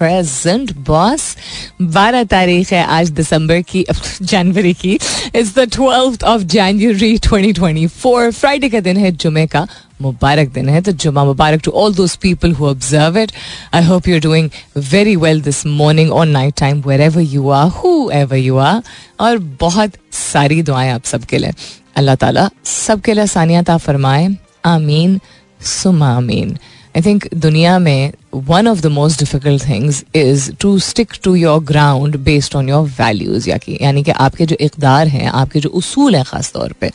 [0.00, 1.36] Present boss
[1.82, 3.86] बारह तारीख है आज दिसंबर की,
[4.22, 4.98] जनवरी की.
[5.34, 9.66] It's the twelfth of January 2024 Friday का दिन है जुमे का
[10.02, 10.80] मुबारक दिन है.
[10.80, 13.32] तो जुमा मुबारक to all those people who observe it
[13.74, 17.68] I hope you are doing very well this morning और night time wherever you are
[18.10, 18.82] whoever you are
[19.20, 21.52] और बहुत सारी दुआएँ आप सबके लिए.
[21.96, 24.36] अल्लाह ताला सबके लिए आसानियात फरमाए.
[24.64, 25.20] आमीन
[25.60, 26.58] सुमा आमीन.
[26.96, 31.62] आई थिंक दुनिया में one of the most difficult things is to stick to your
[31.64, 35.68] ground based on your values या कि यानी कि आपके जो इकदार हैं, आपके जो
[35.70, 36.90] उसूल हैं ख़ास तौर पे,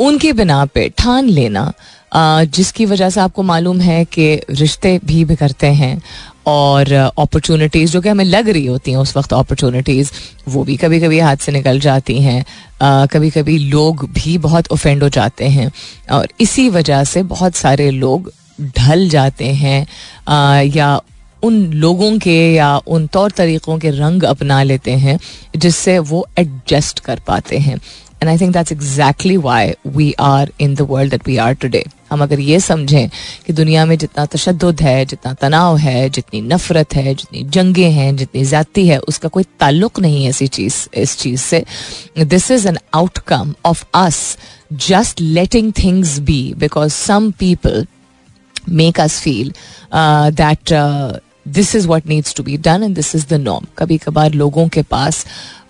[0.00, 1.72] उनकी बिना पे ठान लेना
[2.14, 6.00] जिसकी वजह से आपको मालूम है कि रिश्ते भी बिगड़ते हैं
[6.46, 10.10] और अपॉर्चुनिटीज़ जो कि हमें लग रही होती हैं उस वक्त अपॉर्चुनिटीज़
[10.48, 12.44] वो भी कभी कभी हाथ से निकल जाती हैं।
[13.12, 15.70] कभी कभी लोग भी बहुत ऑफेंड हो जाते हैं
[16.12, 19.86] और इसी वजह से बहुत सारे लोग ढल जाते हैं
[20.28, 21.00] आ, या
[21.42, 25.18] उन लोगों के या उन तौर तरीक़ों के रंग अपना लेते हैं
[25.56, 27.74] जिससे वो एडजस्ट कर पाते हैं।
[28.22, 31.84] And I think that's exactly why we are in the world that we are today
[32.10, 33.08] हम अगर ये समझें
[33.46, 38.14] कि दुनिया में जितना तशद है जितना तनाव है जितनी नफरत है जितनी जंगें हैं
[38.16, 41.64] जितनी ज़्यादती है उसका कोई ताल्लुक नहीं है ऐसी चीज़ इस चीज़ से।
[42.18, 44.20] This is an outcome of us
[44.72, 47.86] just letting things be because some people
[48.70, 49.52] make us feel
[50.34, 53.98] that uh, this is what needs to be done and this is the नॉम कभी
[53.98, 55.24] कभार लोगों के पास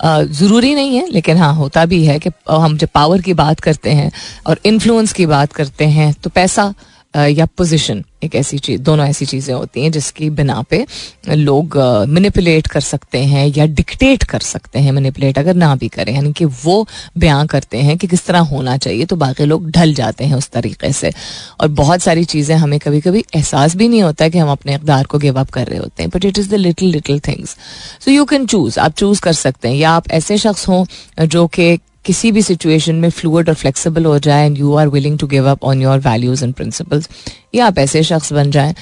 [0.04, 3.60] uh, ज़रूरी नहीं है लेकिन हाँ होता भी है कि हम जब पावर की बात
[3.60, 4.10] करते हैं
[4.46, 6.72] और इन्फ्लुएंस की बात करते हैं तो पैसा
[7.14, 10.84] या पोजीशन एक ऐसी चीज़, दोनों ऐसी चीज़ें होती हैं जिसकी बिना पे
[11.28, 11.76] लोग
[12.08, 16.32] मैनिपुलेट कर सकते हैं या डिक्टेट कर सकते हैं मैनिपुलेट अगर ना भी करें, यानी
[16.32, 16.86] कि वो
[17.18, 20.50] बयां करते हैं कि किस तरह होना चाहिए तो बाकी लोग ढल जाते हैं उस
[20.50, 21.12] तरीके से।
[21.60, 25.04] और बहुत सारी चीज़ें हमें कभी कभी एहसास भी नहीं होता कि हम अपने इकदार
[25.04, 27.56] को गिव अप कर रहे होते हैं but it is the little little things
[28.04, 30.84] so you can choose आप चूज़ कर सकते हैं। या आप ऐसे शख्स हों
[31.26, 35.18] जो कि किसी भी सिचुएशन में फ्लूड और फ्लेक्सिबल हो जाए and you are willing
[35.18, 37.08] to give up on your values and principles
[37.54, 38.74] या आप ऐसे शख्स बन जाए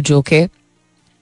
[0.00, 0.46] जो कि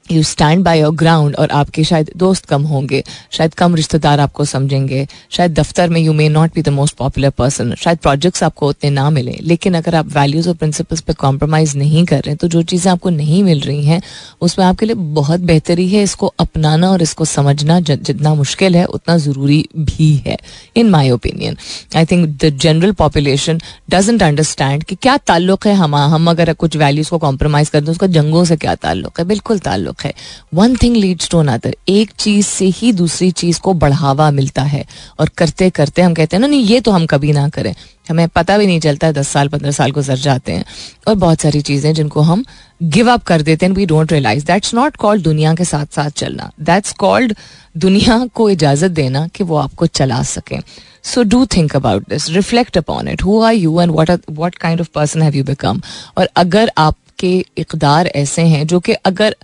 [0.06, 4.44] you stand by your ground और आपके शायद दोस्त कम होंगे, शायद कम रिश्तेदार आपको
[4.44, 8.68] समझेंगे, शायद दफ्तर में you may not be the most popular person शायद प्रोजेक्ट्स आपको
[8.68, 12.48] उतने ना मिले, लेकिन अगर आप वैल्यूज़ और प्रिंसिपल्स पे कॉम्प्रोमाइज नहीं कर रहे तो
[12.48, 14.00] जो चीज़ें आपको नहीं मिल रही हैं,
[14.41, 19.16] उसमें आपके लिए बहुत बेहतरी है इसको अपनाना और इसको समझना जितना मुश्किल है, उतना
[19.18, 20.36] ज़रूरी भी है
[20.76, 21.56] in my opinion
[21.96, 23.60] I think the general population
[23.91, 27.91] doesn't understand कि क्या ताल्लुक है हम हम अगर कुछ वैल्यूज़ को कॉम्प्रोमाइज़ कर दें,
[27.92, 29.24] उसका जंगों से क्या ताल्लुक है?
[29.24, 30.14] बिल्कुल ताल्लुक है।
[30.54, 34.84] One thing leads to another एक चीज़ से ही दूसरी चीज़ को बढ़ावा मिलता है।
[35.20, 37.75] और करते करते हम कहते हैं ना नहीं, ये तो हम कभी ना करें।
[38.10, 40.64] हमें पता भी नहीं चलता दस साल, पंद्रह साल गुजर जाते हैं।
[41.08, 42.44] और बहुत सारी चीज़ें जिनको हम
[42.82, 46.10] गिव अप कर देते हैं। We don't realize that's not called दुनिया के साथ साथ
[46.10, 47.34] चलना। दैट्स कॉल्ड
[47.76, 50.60] दुनिया को इजाज़त देना कि वो आपको चला सकें।
[51.04, 54.80] So do think about this reflect upon it who are you and what what kind
[54.80, 55.80] of person have you become
[56.19, 59.36] और अगर आपके इकदार ऐसे हैं जो कि अगर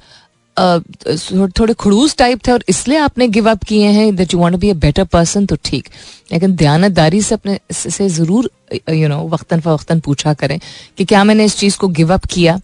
[1.58, 4.70] थोड़े खड़ूस टाइप थे और इसलिए आपने गिव अप किए हैं that you want be
[4.70, 5.88] a better person तो ठीक।
[6.32, 8.50] लेकिन दयानतदारी से अपने से ज़रूर
[8.90, 10.58] यू नो वक्तन फ़वक्ता पूछा करें
[10.98, 12.60] कि क्या मैंने इस चीज़ को गिव अप किया?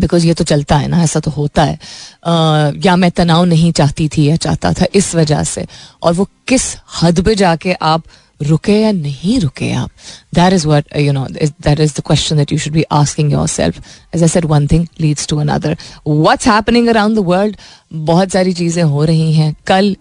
[0.00, 3.72] बिकॉज़ ये तो चलता है ना ऐसा तो होता है। uh, या मैं तनाव नहीं
[3.72, 5.66] चाहती थी या चाहता था इस वजह से।
[6.02, 6.62] और वो किस
[7.02, 8.02] हद पे जाके आप
[8.40, 9.90] रुके या नहीं रुके आप?
[10.34, 13.82] That is what you know that is the question that you should be asking yourself
[14.14, 15.76] as I said one thing leads to another
[16.06, 17.56] what's happening around the world
[17.92, 19.96] बहुत सारी चीज़ें हो रही हैं। कल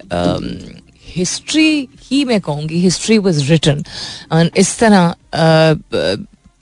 [1.16, 5.16] हिस्ट्री um, ही मैं कहूँगी हिस्ट्री वॉज़ रिटर्न इस तरह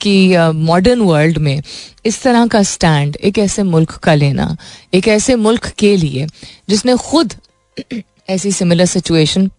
[0.02, 1.62] कि मॉडर्न वर्ल्ड में
[2.06, 4.56] इस तरह का स्टैंड एक ऐसे मुल्क का लेना
[4.94, 6.28] एक ऐसे मुल्क के लिए
[6.70, 7.34] जिसने खुद
[8.30, 9.50] ऐसी सिमिलर सिचुएशन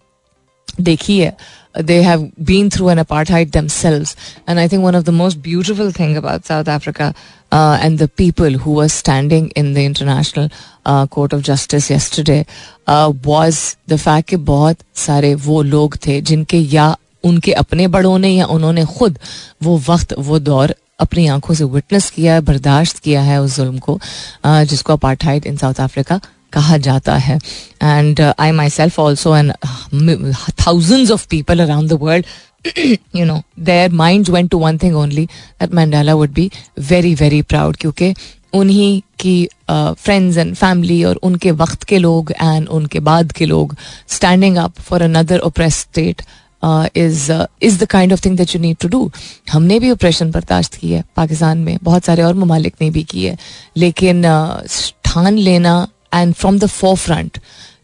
[0.81, 1.37] देखी है।
[1.74, 4.16] they have been through an apartheid themselves.
[4.48, 7.14] And I think one of the most beautiful thing about South Africa
[7.52, 10.50] uh, and the people who were standing in the International
[10.86, 12.46] uh, Court of Justice yesterday
[12.88, 18.18] uh, was the fact कि बहुत सारे वो लोग थे जिनके या उनके अपने बड़ों
[18.20, 19.20] ने या उन्होंने खुद
[19.64, 23.80] वो वक्त वो दौर अपनी आंखों से विटनेस किया है बर्दाश्त किया है उस जुल्म
[23.80, 24.00] को
[24.46, 26.20] जिसको अपार्टहाइड इन साउथ अफ्रीका
[26.53, 27.39] कहा जाता है.
[27.83, 29.53] And I myself also and
[30.67, 32.27] thousands of people around the world
[33.17, 35.25] you know their mind went to one thing only
[35.61, 36.51] that Mandela would be
[36.91, 38.15] very very proud क्योंकि
[38.55, 43.75] उन्हीं की फ्रेंड्स एंड फैमिली और उनके वक्त के लोग एंड उनके बाद के लोग
[44.09, 46.23] standing up for another oppressed state
[46.97, 47.31] is
[47.63, 49.11] is the kind of thing that you need to do
[49.53, 53.25] हमने भी ऑपरेशन बर्दाश्त की है पाकिस्तान में बहुत सारे और ममालिक ने भी की
[53.25, 53.37] है
[53.77, 54.23] लेकिन
[55.05, 56.67] ठान लेना and from the
[56.97, 57.39] forefront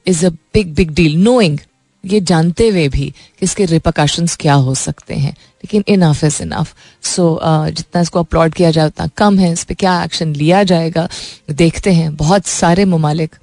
[0.06, 1.58] is a big big deal knowing
[2.05, 6.75] ये जानते हुए भी कि इसके रिपोकशंस क्या हो सकते हैं। लेकिन इनफ इज़ इनफ
[7.02, 11.08] सो जितना इसको अपलॉड किया जाए उतना कम है। इस पर क्या एक्शन लिया जाएगा
[11.50, 13.37] देखते हैं। बहुत सारे ममालिक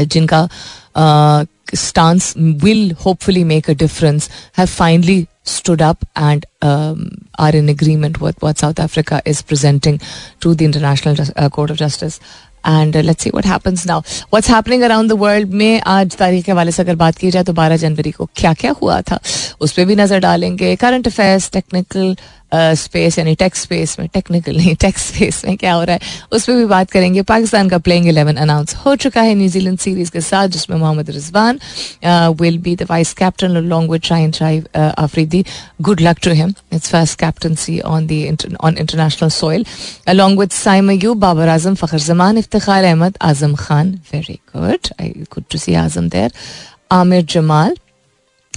[0.00, 0.48] जिनका
[1.74, 6.98] stance will hopefully make a difference have finally stood up and um,
[7.44, 9.96] are in agreement with what South Africa is presenting
[10.44, 12.20] to the International uh, Court of Justice.
[12.66, 16.52] And let's see what happens now what's happening around the world में आज तारीख के
[16.52, 19.18] हवाले से अगर बात की जाए तो 12 जनवरी को क्या क्या हुआ था?
[19.60, 20.76] उस पर भी नज़र डालेंगे.
[20.76, 22.16] करंट अफेयर्स टेक्निकल
[22.54, 26.00] स्पेस यानी टेक्स स्पेस में टेक्निकल नहीं टेक्स स्पेस में क्या हो रहा है?
[26.32, 30.10] उस पर भी बात करेंगे। पाकिस्तान का प्लेइंग इलेवन अनाउंस हो चुका है न्यूजीलैंड सीरीज़
[30.12, 31.58] के साथ जिसमें Mohammad Rizwan
[32.40, 35.44] will be the vice captain long with Shaheen Shah Afridi
[35.82, 39.66] good luck to him it's first captaincy on the on international soil
[40.08, 45.08] along with Saim Ayub Babar Azam Fakhar Zaman Iftikhar Ahmed Azam Khan very good I
[45.34, 46.32] good to see Azam there
[46.92, 47.76] Aamir Jamal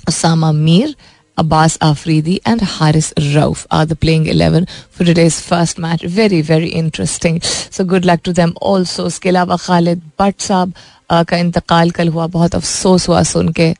[0.09, 0.93] Osama Mir,
[1.37, 6.01] Abbas Afridi and Haris Rauf are the playing 11 for today's first match.
[6.01, 7.41] Very, very interesting.
[7.41, 9.05] So good luck to them also.
[9.05, 10.73] उसके अलावा खालिद भट्ट साहब
[11.11, 13.73] का इंतकाल कल हुआ बहुत अफसोस हुआ सुन के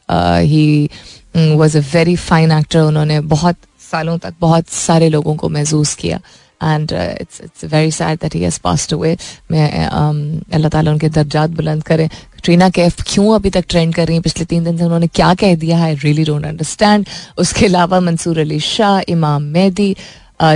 [0.54, 0.90] he
[1.36, 3.58] was a very fine actor उन्होंने बहुत
[3.92, 6.20] सालों तक बहुत सारे लोगों को महसूस किया
[6.64, 9.18] and it's it's very sad that he has passed away
[9.52, 12.08] मैं अल्लाह ताला उनके दर्जात बुलंद करें
[12.46, 15.34] कटरीना कैफ क्यों अभी तक ट्रेंड कर रही है पिछले तीन दिन से उन्होंने क्या
[15.34, 17.08] कह दिया है रियली डोंट अंडरस्टैंड
[17.42, 19.96] उसके अलावा Mansoor Ali Shah Imam Mehdi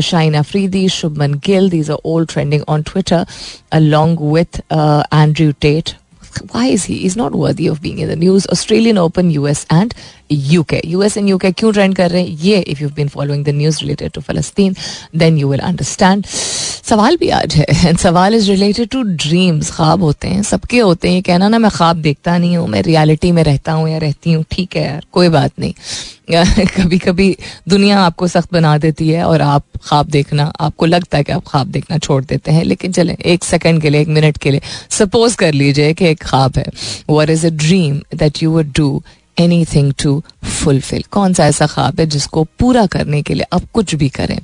[0.04, 3.26] Shaheen Afridi Shubman Gill these are all trending on Twitter
[3.80, 4.62] along with
[5.14, 5.96] Andrew Tate
[6.50, 6.96] why is he?
[6.98, 8.46] He's not worthy of being in the news.
[8.48, 9.94] Australian Open, US and
[10.32, 10.74] UK.
[10.88, 12.30] US and UK क्यों trend कर रहे हैं?
[12.30, 14.76] ये if you been following the news related to फलस्तीन
[15.16, 16.26] then you will understand
[16.90, 21.08] सवाल भी आज है and सवाल इज़ रिलेटेड टू ड्रीम्स ख्वाब होते हैं, सबके होते
[21.08, 21.16] हैं.
[21.16, 24.32] ये कहना ना, मैं ख्वाब देखता नहीं हूँ, मैं रियलिटी में रहता हूँ या रहती
[24.32, 24.46] हूँ.
[24.52, 25.74] ठीक है यार, कोई बात नहीं.
[26.66, 27.38] कभी कभी
[27.70, 31.44] दुनिया आपको सख्त बना देती है और आप ख्वाब देखना, आपको लगता है कि आप
[31.48, 32.64] ख्वाब देखना छोड़ देते हैं.
[32.64, 36.24] लेकिन चले, एक सेकंड के लिए, एक मिनट के लिए सपोज़ कर लीजिए कि एक
[36.24, 36.66] ख्वाब है.
[37.10, 39.04] What is a dream that you would do
[39.66, 43.96] anything to fulfil कौन सा ऐसा ख्वाब है जिसको पूरा करने के लिए आप कुछ
[43.96, 44.40] भी करें?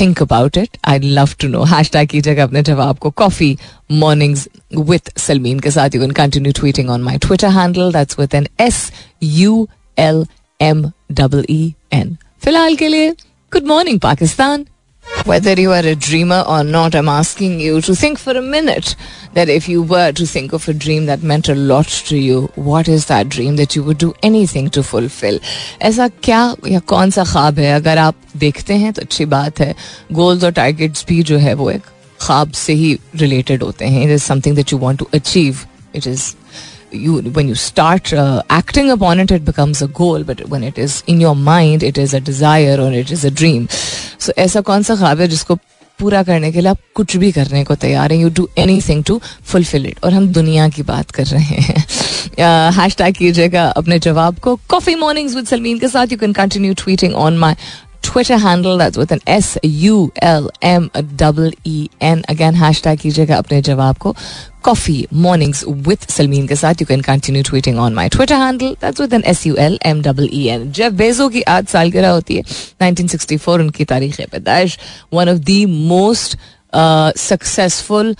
[0.00, 3.56] Think about it I love to know hashtag कीजिएगा अपने जवाब को कॉफ़ी
[3.92, 5.94] मॉर्निंग्स विथ सलमीन के साथ.
[5.94, 8.90] You can continue tweeting on my Twitter handle that's with N S
[9.22, 9.68] U
[9.98, 10.24] L
[10.60, 13.10] M double E N फ़िलहाल के लिए
[13.52, 14.66] good morning Pakistan.
[15.25, 18.95] Whether you are a dreamer or not, I'm asking you to think for a minute
[19.33, 22.47] that if you were to think of a dream that meant a lot to you,
[22.55, 25.39] what is that dream that you would do anything to fulfill?
[25.81, 29.73] ऐसा क्या या कौन सा ख्वाब है अगर आप देखते हैं तो अच्छी बात है
[30.13, 31.85] गोल्स और टारगेट्स भी जो है वो एक
[32.21, 35.65] ख्वाब से ही रिलेटेड होते हैं it is something that you want to achieve
[35.95, 36.33] it is
[36.92, 40.78] You when you start uh, acting upon it it becomes a goal but when it
[40.78, 43.68] is in your mind it is a desire or it is a dream.
[44.20, 45.58] So ऐसा कौन सा ख्वाब है जिसको
[45.98, 48.20] पूरा करने के लिए आप कुछ भी करने को तैयार हैं?
[48.20, 48.48] You do
[48.88, 51.84] anything to fulfil it और हम दुनिया की बात कर रहे हैं।
[52.72, 56.74] हैश टैग कीजिएगा अपने जवाब को। कॉफ़ी मॉर्निंग्स विद सलमीन के साथ you can continue
[56.74, 57.54] tweeting on my
[58.15, 63.37] Twitter handle that's with an S U L M double E N again hashtag कीजिएगा
[63.37, 64.15] अपने जवाब को
[64.63, 68.99] coffee mornings with Salmeen के साथ you can continue tweeting on my Twitter handle that's
[68.99, 72.35] with an S U L M double E N Jeff Bezos की आज सालगिरह होती
[72.35, 74.77] है 1964 उनकी तारीख पैदाइश
[75.11, 76.37] one of the most
[76.73, 78.13] uh, successful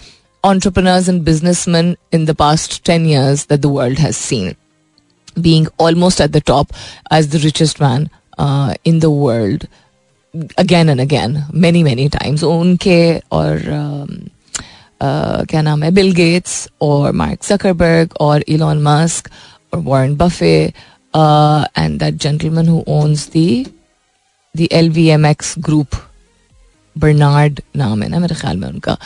[0.44, 4.56] entrepreneurs and businessmen in the past 10 years that the world has seen
[5.40, 6.74] being almost at the top
[7.12, 9.68] as the richest man uh, in the world
[10.61, 12.43] Again and again many many times.
[12.43, 13.63] उनके और
[15.03, 19.31] क्या नाम है Bill Gates और Mark Zuckerberg और Elon Musk
[19.75, 20.57] और Warren Buffett
[21.15, 23.67] and that gentleman who owns the
[24.55, 26.03] the L V M X group
[26.97, 28.97] Bernard नाम है ना मेरे ख्याल में उनका।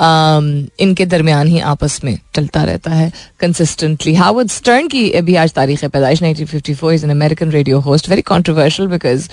[0.00, 5.52] Um, इनके दरमियान ही आपस में चलता रहता है कंसिस्टेंटली हावर्ड स्टर्न की अभी आज
[5.52, 9.28] तारीख पैदाइश 1954 is an American radio host very controversial because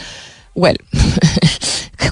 [0.59, 0.77] well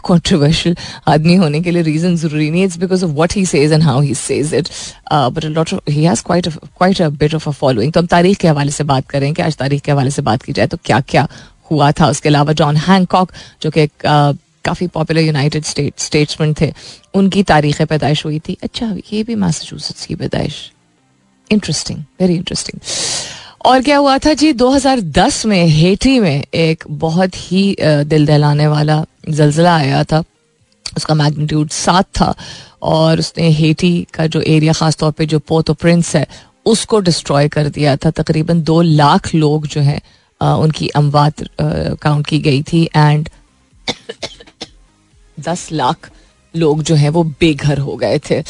[0.06, 0.75] controversial
[1.08, 4.02] आदमी होने के लिए रीजन ज़रूरी नहीं it's because of what he says and how
[4.02, 4.68] he says it
[5.14, 8.48] but lot he has quite quite a bit of a following तो हम तारीख के
[8.48, 11.00] हवाले से बात करें कि आज तारीख के हवाले से बात की जाए तो क्या
[11.10, 11.28] क्या
[11.72, 13.92] हुआ था। उसके अलावा जॉन हैंकॉक जो कि एक
[14.66, 16.72] काफ़ी पॉपुलर यूनाइटेड स्टेट स्टेट्समैन थे,
[17.14, 20.56] उनकी तारीख पैदाइश हुई थी। अच्छा ये भी मैसाचुसेट्स की पैदाइश।
[21.50, 22.80] इंटरेस्टिंग वेरी इंटरेस्टिंग
[23.65, 29.03] और क्या हुआ था जी 2010 में हेटी में एक बहुत ही दिल दहलाने वाला
[29.29, 30.24] जलजिला आया था।
[30.98, 32.34] उसका मैग्नीट्यूड सात था
[32.81, 36.25] और उसने हेटी का जो एरिया ख़ास तौर पे जो पोतो प्रिंस है,
[36.65, 40.01] उसको डिस्ट्रॉय कर दिया था। तकरीबन दो लाख लोग जो हैं
[40.41, 43.29] उनकी अमवात काउंट की गई थी एंड
[45.39, 46.10] दस लाख
[46.53, 48.43] लोग जो हैं वो बेघर हो गए थे।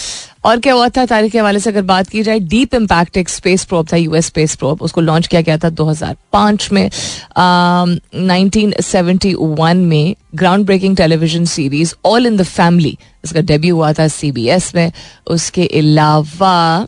[0.46, 1.06] और क्या हुआ था?
[1.06, 4.26] तारीख के हवाले से अगर बात की जाए डीप इम्पैक्ट एक स्पेस प्रोब था यूएस
[4.26, 6.90] स्पेस प्रोब उसको लॉन्च किया गया था 2005 में।
[7.38, 7.86] आ,
[8.16, 10.16] 1971 में
[10.66, 14.92] groundbreaking television series all in the family इसका डेब्यू हुआ था सीबीएस में।
[15.28, 16.88] उसके अलावा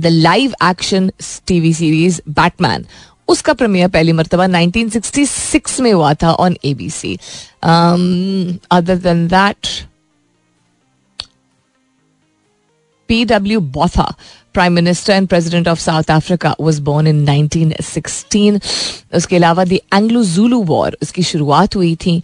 [0.00, 1.10] the live action
[1.46, 2.84] TV series Batman
[3.28, 7.14] उसका प्रीमियर पहली मरतबा 1966 में हुआ था on ABC
[7.64, 9.68] other than that
[13.08, 14.14] P W Botha
[14.54, 18.60] prime minister and president of South Africa was born in 1916
[19.16, 22.16] उसके अलावा द एंग्लो जूलू वॉर उसकी शुरुआत हुई थी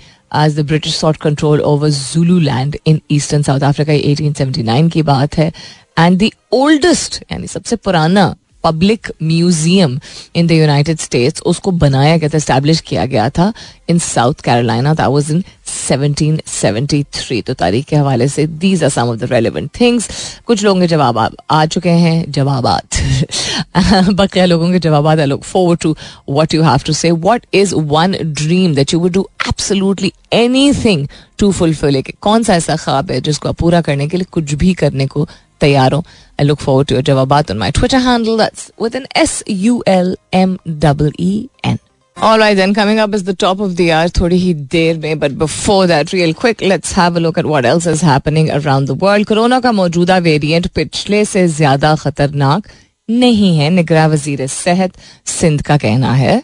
[0.45, 1.89] as the British sought control over
[2.39, 5.53] Zululand in eastern South Africa 1879 की बात है.
[5.99, 9.99] And the oldest यानी सबसे पुराना public museum
[10.37, 13.53] in the United States, उसको बनाया गया था इस्टेब्लिश किया गया था
[13.89, 14.95] in South Carolina.
[14.95, 19.71] That was in 1773 तो तारीख के हवाले से these are some of the relevant
[19.81, 20.09] things
[20.47, 22.87] कुछ लोगों के जवाब आ चुके हैं, जवाबात।
[24.11, 25.97] बकिया लोगों के जवाब I look forward to
[26.31, 31.07] what you have to say what is one dream that you would do absolutely anything
[31.39, 34.75] to fulfil कौन सा ऐसा ख्वाब है जिसको आप पूरा करने के लिए कुछ भी
[34.75, 35.29] करने को
[35.61, 36.05] तैयार हो?
[36.40, 39.84] I look forward to your जवाबात on my Twitter handle that's with N S U
[39.88, 41.34] L M double E
[41.66, 41.78] N
[42.18, 45.20] All right, then coming up is the top of the hour, थोड़ी ही देर में
[45.20, 48.92] but before that, real quick, let's have a look at what else is happening around
[48.92, 49.28] the world.
[49.28, 52.68] Corona का मौजूदा variant पिछले से ज्यादा खतरनाक
[53.10, 54.94] नहीं है निगरा वजीर सेहत
[55.30, 56.42] सिंध का कहना है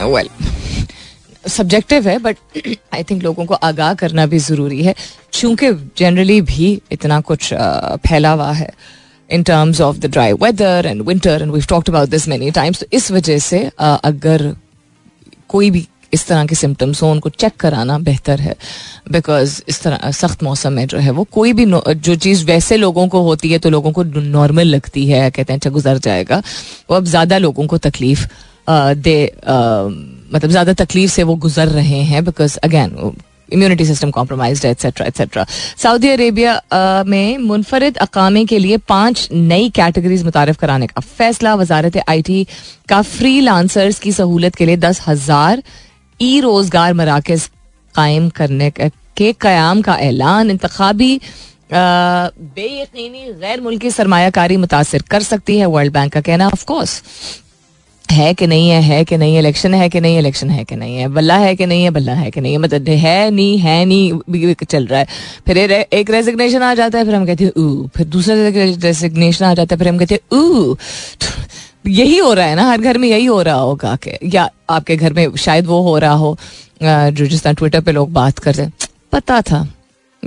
[0.00, 0.30] वेल well,
[1.47, 2.37] सब्जेक्टिव है बट
[2.93, 4.95] आई थिंक लोगों को आगाह करना भी ज़रूरी है।
[5.33, 8.69] चूँकि जनरली भी इतना कुछ फैला हुआ है
[9.29, 12.79] in terms of the dry weather and winter and we talked about this many times
[12.79, 14.53] तो इस वजह से अगर
[15.49, 18.55] कोई भी इस तरह के सिम्टम्स हो, उनको चेक कराना बेहतर है।
[19.11, 23.07] बिकॉज़ इस तरह सख्त मौसम में जो है, वो कोई भी जो चीज़ वैसे लोगों
[23.07, 26.41] को होती है तो लोगों को नॉर्मल लगती है, कहते हैं अच्छा गुजर जाएगा।
[26.89, 28.27] वो अब ज़्यादा लोगों को तकलीफ़
[28.67, 29.31] दे
[30.33, 33.15] मतलब ज़्यादा तकलीफ़ से वो गुजर रहे हैं because again
[33.53, 35.45] immunity system compromise etcetera etcetera
[35.77, 41.97] Saudi Arabia में मुनफरद अकामे के लिए पाँच नई कैटेगरीज मुतारफ कराने का फैसला। वजारत
[42.09, 42.45] आई टी
[42.89, 45.63] का फ्री लांसर्स की सहूलत के लिए दस हज़ार
[46.19, 47.49] ई रोज़गार मराकज
[47.95, 51.19] कायम करने के क्याम का ऐलान। इंतबी
[51.71, 57.01] बेयकीनी, गैर मुल्की सरमाकारी मुतासर कर सकती है। वर्ल्ड बैंक का कहना ऑफकोर्स
[58.11, 60.97] है कि नहीं है है कि नहीं इलेक्शन है कि नहीं इलेक्शन है कि नहीं
[60.97, 63.85] है, बल्ला है कि नहीं है, बल्ला है कि नहीं है मतलब है नहीं है
[63.85, 65.07] नहीं चल रहा है।
[65.47, 69.53] फिर एक रेजिग्नेशन आ जाता है, फिर हम कहते हैं, ऊ, फिर दूसरा रेजिग्नेशन आ
[69.53, 70.75] जाता है, फिर हम कहते हैं, ऊ।
[71.87, 74.95] यही हो रहा है ना, हर घर में यही हो रहा होगा कि, या आपके
[74.95, 76.37] घर में शायद वो हो रहा हो
[76.83, 78.73] जो जिस तरह ट्विटर पे लोग बात कर रहे हैं।
[79.11, 79.74] पता था।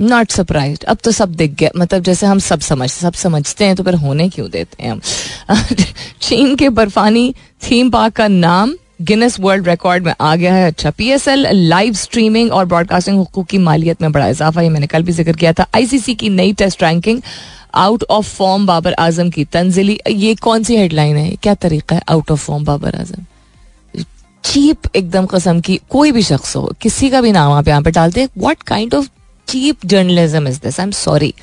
[0.01, 3.75] नॉट सरप्राइज़ अब तो सब दिख गया। मतलब जैसे हम सब समझ, सब समझते हैं
[3.75, 5.01] तो फिर होने क्यों देते हैं हम?
[6.21, 10.89] चीन के बर्फानी थीम पार्क का नाम गिनेस वर्ल्ड रिकॉर्ड में आ गया है। अच्छा
[10.91, 14.87] P S L live streaming और ब्रॉडकास्टिंग हुकूक की मालियत में बड़ा इजाफा, ये मैंने
[14.87, 17.21] कल भी ज़िक्र किया था। आईसीसी की नई test ranking
[17.75, 21.29] out of form Babar Azam की तंजिली। ये कौन सी हेडलाइन है?
[21.43, 23.25] क्या तरीका है out of form Babar Azam?
[24.43, 27.91] Cheap एकदम कसम की, कोई भी शख्स हो, किसी का भी नाम आप यहाँ पे
[27.91, 29.07] डालते हैं। What kind of
[29.49, 31.33] cheap journalism is this I am sorry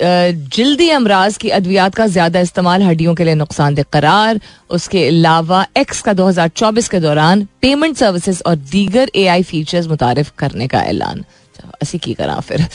[0.00, 6.02] जल्दी अमराज की अद्वियात का ज़्यादा इस्तेमाल हड्डियों के लिए नुकसानदेह करार, उसके अलावा एक्स
[6.02, 11.24] का 2024 के दौरान पेमेंट सर्विसेज़ और दीगर ए आई फीचर्स मुतारफ करने का ऐलान।
[11.82, 12.66] ऐसी की करा फिर।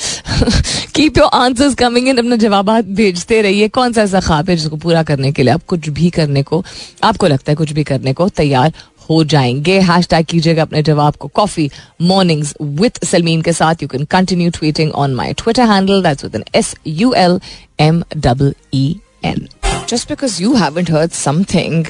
[0.95, 4.75] Keep your answers coming in अपने जवाब भेजते रहिए। कौन सा ऐसा ख्वाब है जिसको
[4.77, 6.63] पूरा करने के लिए आप कुछ भी करने को,
[7.03, 8.73] आपको लगता है कुछ भी करने को तैयार
[9.09, 11.69] हो जाएँगे। हैश टैग कीजिएगा अपने जवाब को। कॉफ़ी
[12.01, 16.35] मॉर्निंग्स विथ सलमीन के साथ। You can continue tweeting on my Twitter handle that's with
[16.35, 17.39] N S U L
[17.79, 18.85] M double E
[19.25, 19.47] N
[19.89, 21.85] just because you haven't heard something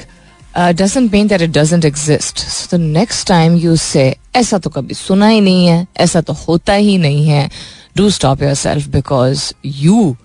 [0.56, 4.94] doesn't mean that it doesn't exist so the next time you say ऐसा तो कभी
[4.94, 7.48] सुना ही नहीं है, ऐसा तो होता ही नहीं है
[7.96, 10.16] do stop yourself because you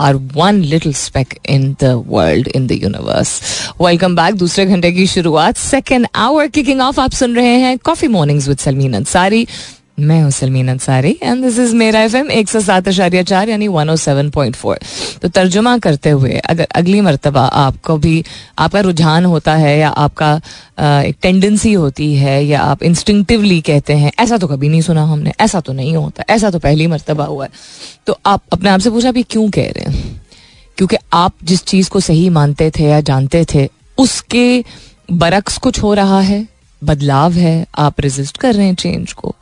[0.00, 3.40] are one little speck in the world in the universe
[3.80, 8.08] welcome back दूसरे घंटे की शुरुआत सेकेंड आवर किकिंग ऑफ़ आप सुन रहे हैं coffee
[8.08, 9.46] mornings with Salmeen Ansari
[9.98, 13.48] मैं हूँ Salmeen Ansari and this is मेरा एफ़ एम एक सौ सात आशार्य चार,
[13.48, 14.78] यानी one O seven point four
[15.22, 18.24] तो तर्जुमा करते हुए अगर अगली मरतबा आपको भी,
[18.58, 20.34] आपका रुझान होता है या आपका
[20.80, 25.32] एक टेंडेंसी होती है या आप इंस्टिंक्टिवली कहते हैं, ऐसा तो कभी नहीं सुना हमने,
[25.40, 27.50] ऐसा तो नहीं होता, ऐसा तो पहली मरतबा हुआ है।
[28.06, 30.20] तो आप अपने आप से पूछा भी क्यों कह रहे हैं?
[30.78, 34.64] क्योंकि आप जिस चीज़ को सही मानते थे या जानते थे, उसके
[35.12, 36.46] बरक्स कुछ हो रहा है,
[36.82, 39.34] बदलाव है, आप रेजिस्ट कर रहे हैं चेंज को।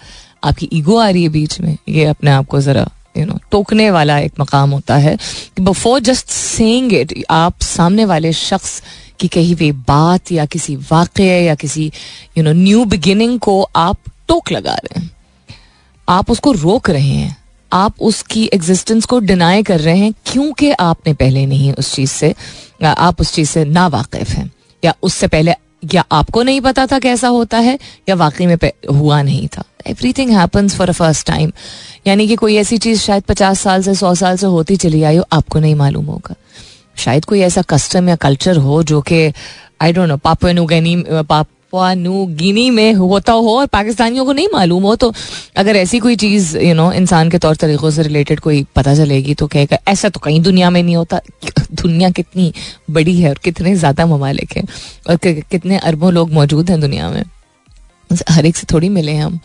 [0.46, 2.88] आपकी ईगो आ रही है बीच में, ये अपने आप को ज़रा
[3.18, 5.16] यू नो टोकने वाला एक मकाम होता है।
[5.56, 8.82] कि बिफोर जस्ट सेइंग इट आप सामने वाले शख्स
[9.20, 11.90] की कही हुई बात या किसी वाक्य या किसी
[12.38, 13.98] यू नो न्यू बिगिनिंग को आप
[14.28, 15.10] टोक लगा रहे हैं।
[16.08, 17.36] आप उसको रोक रहे हैं।
[17.72, 22.34] आप उसकी एग्जिस्टेंस को डिनाई कर रहे हैं क्योंकि आपने पहले नहीं उस चीज़ से
[22.84, 24.50] आप उस चीज़ से ना वाकिफ हैं,
[24.84, 25.52] या उससे पहले
[25.94, 27.78] या आपको नहीं पता था कैसा होता है,
[28.08, 28.56] या वाकई में
[28.90, 29.64] हुआ नहीं था।
[30.12, 31.52] Everything happens for a first time
[32.06, 35.16] यानी कि कोई ऐसी चीज़ शायद पचास साल से, सौ साल से होती चली आई
[35.16, 36.34] हो, आपको नहीं मालूम होगा।
[36.96, 39.32] शायद कोई ऐसा कस्टम या कल्चर हो जो कि
[39.82, 41.46] आई डोंट नो पापा नुगैनी पाप
[41.78, 45.12] न्यू गिनी में होता हो और पाकिस्तानियों को नहीं मालूम हो तो
[45.56, 49.34] अगर ऐसी कोई चीज़ यू नो इंसान के तौर तरीक़ों से रिलेटेड कोई पता चलेगी
[49.34, 51.20] तो कहेगा, ऐसा तो कहीं दुनिया में नहीं होता।
[51.72, 52.52] दुनिया कितनी
[52.90, 54.64] बड़ी है और कितने ज़्यादा ममालिक हैं
[55.10, 57.22] और कितने अरबों लोग मौजूद हैं दुनिया में।
[58.30, 59.40] हर एक से थोड़ी मिले हैं हम।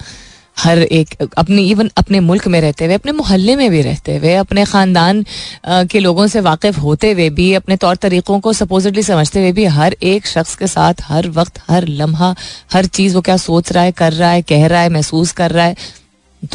[0.57, 4.33] हर एक, अपने इवन अपने मुल्क में रहते हुए, अपने मोहल्ले में भी रहते हुए,
[4.35, 5.23] अपने ख़ानदान
[5.67, 9.65] के लोगों से वाकिफ होते हुए भी, अपने तौर तरीक़ों को सपोजिटली समझते हुए भी
[9.67, 12.33] हर एक शख्स के साथ, हर वक्त, हर लम्हा,
[12.73, 15.51] हर चीज़ वो क्या सोच रहा है, कर रहा है, कह रहा है, महसूस कर
[15.51, 15.75] रहा है,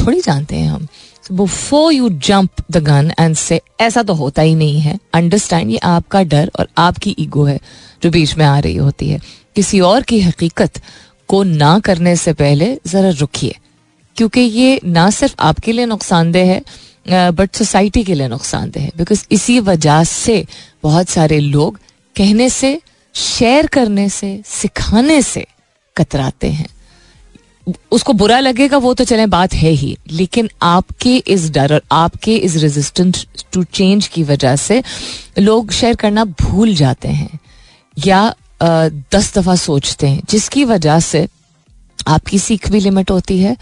[0.01, 0.87] थोड़ी जानते हैं हम।
[1.31, 5.77] Before you jump the gun and say ऐसा तो होता ही नहीं है अंडरस्टैंड ये
[5.85, 7.59] आपका डर और आपकी ईगो है,
[8.03, 9.19] जो बीच में आ रही होती है।
[9.55, 10.81] किसी और की हकीकत
[11.29, 13.55] को ना करने से पहले ज़रा रुकिए।
[14.17, 19.25] क्योंकि ये ना सिर्फ़ आपके लिए नुकसानदेह है बट सोसाइटी के लिए नुकसानदेह है। बिकॉज़
[19.31, 20.45] इसी वजह से
[20.83, 21.79] बहुत सारे लोग
[22.15, 22.79] कहने से
[23.15, 25.45] शेयर करने से, सिखाने से
[25.95, 26.67] कतराते हैं।
[27.91, 32.35] उसको बुरा लगेगा, वो तो चले, बात है ही। लेकिन आपके इस डर और आपके
[32.37, 33.17] इस रेजिस्टेंट
[33.53, 34.83] टू चेंज की वजह से
[35.39, 37.39] लोग शेयर करना भूल जाते हैं।
[38.05, 38.33] या
[39.13, 41.27] दस दफ़ा सोचते हैं, जिसकी वजह से
[42.07, 43.55] आपकी सीख भी लिमिट होती है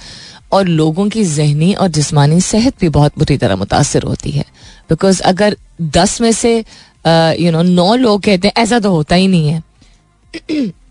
[0.52, 4.46] और लोगों की जहनी और जिसमानी सेहत भी बहुत बुरी तरह मुतासर होती है।
[4.90, 6.58] बिकॉज़ अगर दस में से
[7.06, 9.64] यू नो नौ लोग कहते हैं, ऐसा तो होता ही नहीं है।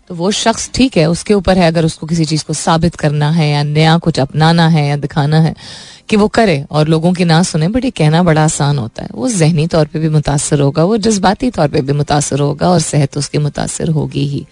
[0.09, 3.29] तो वो शख्स ठीक है, उसके ऊपर है, अगर उसको किसी चीज़ को साबित करना
[3.31, 5.53] है या नया कुछ अपनाना है या दिखाना है
[6.09, 9.09] कि वो करे और लोगों की ना सुने बट ये कहना बड़ा आसान होता है।
[9.11, 12.79] वो जहनी तौर पे भी मुतासर होगा, वो जज्बाती तौर पे भी मुतासर होगा और
[12.81, 14.45] सेहत उसकी मुतासर होगी ही।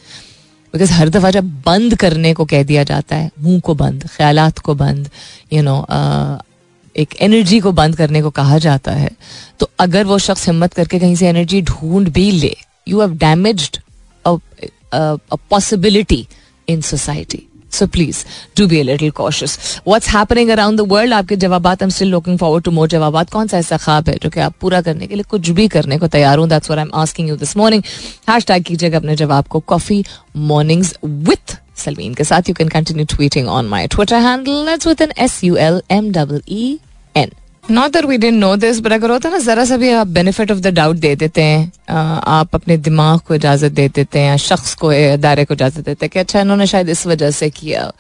[0.74, 4.50] बिकॉज़ हर दफ़ा जब बंद करने को कह दिया जाता है मुँह को बंद ख्याल
[4.64, 5.10] को बंद
[5.54, 6.42] यू you नो know,
[6.96, 9.10] एक एनर्जी को बंद करने को कहा जाता है
[9.60, 12.56] तो अगर वो शख्स हिम्मत करके कहीं से एनर्जी ढूंढ भी ले
[12.88, 13.78] you have damaged
[15.50, 16.28] possibility
[16.68, 18.24] in society so please
[18.58, 19.58] do be little cautious
[19.88, 23.24] what's happening around the world आपके जवाब I am still looking forward to more जवाब।
[23.32, 25.98] कौन सा ऐसा खाब है जो कि आप पूरा करने के लिए कुछ भी करने
[25.98, 26.48] को तैयार हूँ?
[26.50, 27.84] That's what I am asking you this morning
[28.46, 30.04] hashtag कीजिएगा अपने जवाब को। कॉफ़ी
[30.38, 35.02] मॉर्निंग्स विथ सलमीन के साथ। You can continue tweeting on my Twitter handle that's with
[35.02, 36.80] N S U L M double E N
[37.64, 40.08] not that we don't know this but अगर होता है ना, जरा सा भी आप
[40.08, 44.36] बेनिफिट ऑफ़ द डाउट दे देते हैं आप अपने दिमाग को इजाज़त दे देते हैं
[44.38, 47.92] शख्स को इदारे को इजाज़त देते हैं कि अच्छा इन्होंने शायद इस वजह से किया।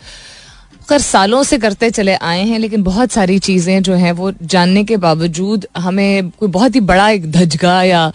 [0.89, 4.83] खैर सालों से करते चले आए हैं, लेकिन बहुत सारी चीज़ें जो हैं, वो जानने
[4.83, 8.05] के बावजूद हमें कोई बहुत ही बड़ा एक धजगा या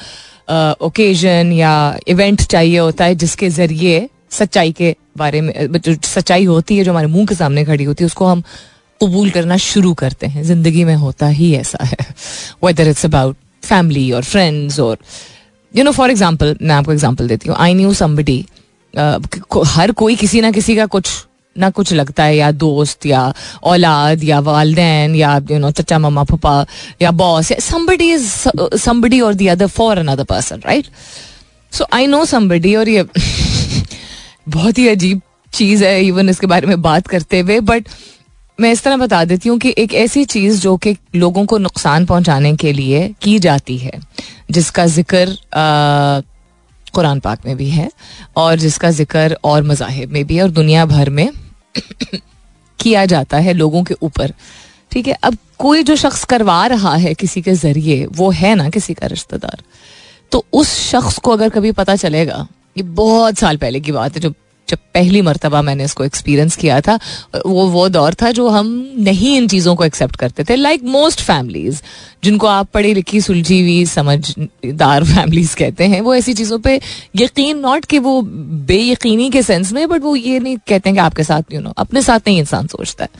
[0.83, 6.85] ओकेजन या इवेंट चाहिए होता है, जिसके ज़रिए सच्चाई के बारे में सच्चाई होती है,
[6.85, 8.43] जो हमारे मुँह के सामने खड़ी होती है, उसको हम
[9.01, 11.97] कबूल करना शुरू करते हैं। ज़िंदगी में होता ही ऐसा है।
[12.65, 14.99] वेदर इट्स अबाउट फैमिली और फ्रेंड्स और
[15.75, 18.45] यू नो फॉर एग्ज़ाम्पल मैं आपको एग्ज़ाम्पल देती हूँ। आई न्यू समबडी
[19.67, 21.11] हर कोई किसी ना किसी का कुछ
[21.57, 23.33] ना कुछ लगता है, या दोस्त, या
[23.63, 26.65] औलाद, या वालदेन, या यू नो चचा मम्मा पापा,
[27.03, 28.27] या बॉस या समबडी इज़
[28.79, 30.87] समबडी और the other for another person right
[31.73, 33.03] so I know somebody और ये
[34.49, 35.21] बहुत ही अजीब
[35.53, 37.89] चीज़ है इवन इसके बारे में बात करते हुए बट
[38.59, 42.07] मैं इस तरह बता देती हूँ कि एक ऐसी चीज़ जो कि लोगों को नुकसान
[42.07, 44.01] पहुँचाने के लिए की जाती है,
[44.51, 45.37] जिसका ज़िक्र
[46.95, 47.91] कुरान पाक में भी है
[48.37, 51.31] और जिसका ज़िक्र और मजाहिब में भी है और दुनिया भर में
[52.81, 54.33] किया जाता है लोगों के ऊपर।
[54.93, 58.69] ठीक है, अब कोई जो शख्स करवा रहा है किसी के ज़रिए, वो है ना
[58.71, 59.63] किसी का रिश्तेदार।
[60.33, 64.21] तो उस शख्स को अगर कभी पता चलेगा, ये बहुत साल पहले की बात है
[64.21, 64.33] जो
[64.69, 66.99] जब पहली मरतबा मैंने इसको एक्सपीरियंस किया था,
[67.47, 71.21] वो वो दौर था जो हम नहीं इन चीज़ों को एक्सेप्ट करते थे लाइक मोस्ट
[71.21, 71.83] फैमिलीज़
[72.25, 76.81] जिनको आप पढ़ी लिखी, सुलझी हुई, समझदार फैमिलीज़ कहते हैं, वो ऐसी चीज़ों पे
[77.17, 81.01] यकीन नॉट कि वो बेयकीनी के सेंस में बट वो ये नहीं कहते हैं कि
[81.01, 83.11] आपके साथ यू नो अपने साथ नहीं इंसान सोचता है।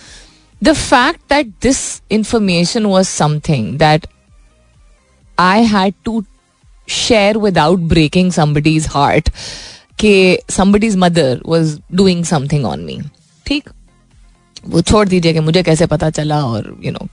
[0.65, 4.07] The fact that this information was something that
[5.39, 6.25] I had to
[6.89, 9.31] share without breaking somebody's heart
[9.99, 12.99] कि somebody's mother was doing something on me
[13.47, 13.69] ठीक?
[14.69, 17.09] वो छोड़ दीजिए कि मुझे कैसे पता चला और यू you नो know,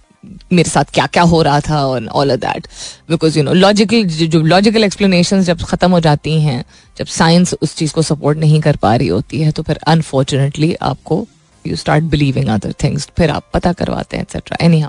[0.54, 2.68] मेरे साथ क्या क्या हो रहा था और all of that
[3.10, 6.64] because you know logical जो लॉजिकल एक्सप्लेनेशन जब ख़त्म हो जाती हैं
[6.98, 10.74] जब साइंस उस चीज़ को सपोर्ट नहीं कर पा रही होती है तो फिर अनफॉर्चुनेटली
[10.82, 11.28] आपको
[11.68, 14.84] you start believing other things फिर आप पता करवाते हैं एक्सेट्रा एनी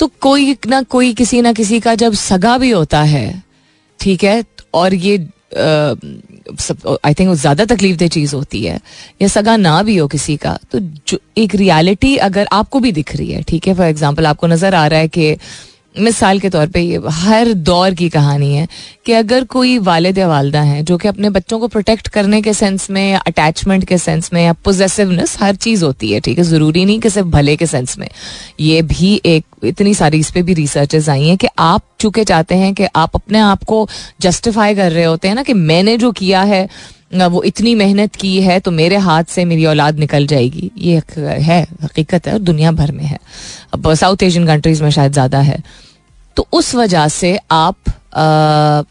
[0.00, 3.42] तो कोई ना कोई किसी ना किसी का जब सगा भी होता है
[4.00, 8.80] ठीक है और ये आई थिंक ज़्यादा तकलीफ़ दह चीज़ होती है,
[9.22, 10.78] या सगा ना भी हो किसी का तो
[11.08, 13.74] जो एक रियलिटी अगर आपको भी दिख रही है, ठीक है?
[13.74, 15.36] फॉर एग्ज़ाम्पल आपको नज़र आ रहा है कि
[15.96, 18.66] मिसाल के तौर पे ये हर दौर की कहानी है
[19.06, 22.52] कि अगर कोई वालद या वालदा हैं जो कि अपने बच्चों को प्रोटेक्ट करने के
[22.54, 26.44] सेंस में या अटैचमेंट के सेंस में या पोजेसिवनेस हर चीज़ होती है, ठीक है?
[26.44, 28.08] ज़रूरी नहीं कि सिर्फ़ भले के सेंस में।
[28.60, 32.54] ये भी एक, इतनी सारी इस पर भी रिसर्चेज आई हैं कि आप चूँकि चाहते
[32.54, 33.88] हैं कि आप अपने आप को
[34.20, 36.68] जस्टिफाई कर रहे होते हैं ना कि मैंने जो किया है
[37.14, 41.60] वो इतनी मेहनत की है तो मेरे हाथ से मेरी औलाद निकल जाएगी। ये है,
[41.82, 43.18] हकीकत है और दुनिया भर में है।
[43.74, 45.62] अब साउथ एशियन कंट्रीज़ में शायद ज़्यादा है।
[46.36, 48.82] तो उस वजह से आप आ,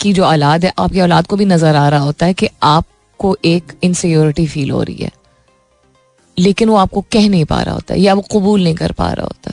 [0.00, 3.36] की जो औलाद है आपकी औलाद को भी नज़र आ रहा होता है कि आपको
[3.44, 5.10] एक इनसिक्योरिटी फील हो रही है।
[6.36, 9.26] लेकिन वो आपको कह नहीं पा रहा होता या वो कबूल नहीं कर पा रहा
[9.26, 9.52] होता।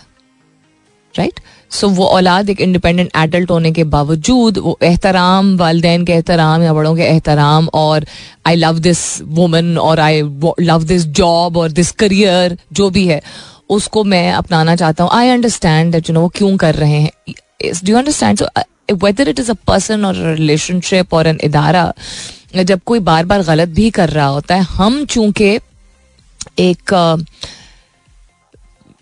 [1.16, 1.40] राइट
[1.72, 6.74] सो वो औलाद एक इंडिपेंडेंट एडल्ट होने के बावजूद वो एहतराम वालदेन के एहतराम या
[6.74, 8.06] बड़ों के एहतराम और
[8.48, 10.22] आई लव दिस वुमन और आई
[10.62, 13.22] लव दिस जॉब और दिस करियर जो भी है
[13.70, 17.12] उसको मैं अपनाना चाहता हूँ। I understand that you know वो क्यों कर रहे हैं।
[17.86, 18.48] Do understand so
[18.96, 21.92] whether it is a person और रिलेशनशिप और एन इदारा,
[22.56, 25.60] जब कोई बार बार गलत भी कर रहा होता है, हम चूँकि
[26.60, 26.94] एक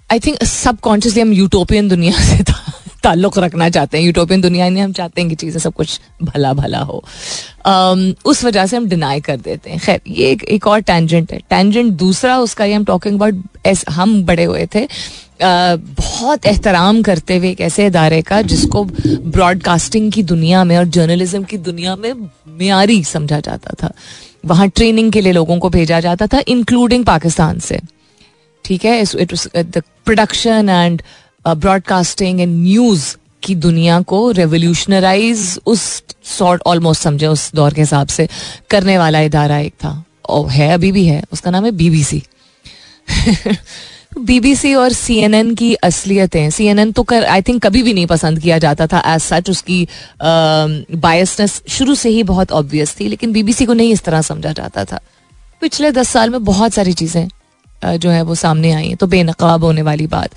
[0.10, 2.74] आई थिंक सबकॉन्शियसली हम यूटोपियन दुनिया से था।
[3.08, 6.54] ताल्लुक रखना चाहते हैं। यूटोपियन दुनिया में हम चाहते हैं कि चीज़ें सब कुछ भला
[6.54, 7.04] भला हो।
[7.68, 11.32] Um, उस वजह से हम डिनाई कर देते हैं। खैर ये एक, एक और टेंजेंट
[11.34, 17.02] है। टेंजेंट दूसरा उसका ये हम टॉकिंग अबाउट हम बड़े हुए थे। Uh, बहुत एहतराम
[17.02, 21.96] करते हुए एक ऐसे इदारे का जिसको ब्रॉडकास्टिंग की दुनिया में और जर्नलिज्म की दुनिया
[21.96, 22.14] में
[22.48, 23.92] म्यारी समझा जाता था।
[24.46, 27.80] वहाँ ट्रेनिंग के लिए लोगों को भेजा जाता था इंक्लूडिंग पाकिस्तान से।
[28.66, 29.02] ठीक है?
[29.02, 31.02] It the production and
[31.48, 36.04] broadcasting and news की दुनिया को रेवोल्यूशनराइज उस
[36.38, 38.28] सॉर्ट ऑलमोस्ट समझे उस दौर के हिसाब से
[38.70, 42.24] करने वाला इदारा एक था। और है, अभी भी है। उसका नाम है बीबीसी
[44.20, 48.58] बीबीसी और सीएनएन की असलियतें। सीएनएन तो कर आई थिंक कभी भी नहीं पसंद किया
[48.58, 49.88] जाता था एज सच उसकी
[50.22, 54.86] बायसनेस शुरू से ही बहुत ऑब्वियस थी, लेकिन बीबीसी को नहीं इस तरह समझा जाता
[54.86, 55.00] था।
[55.62, 57.28] पिछले दस साल में बहुत सारी चीज़ें
[57.86, 60.30] जो है वो सामने आई हैं। तो बेनकाब होने वाली बात।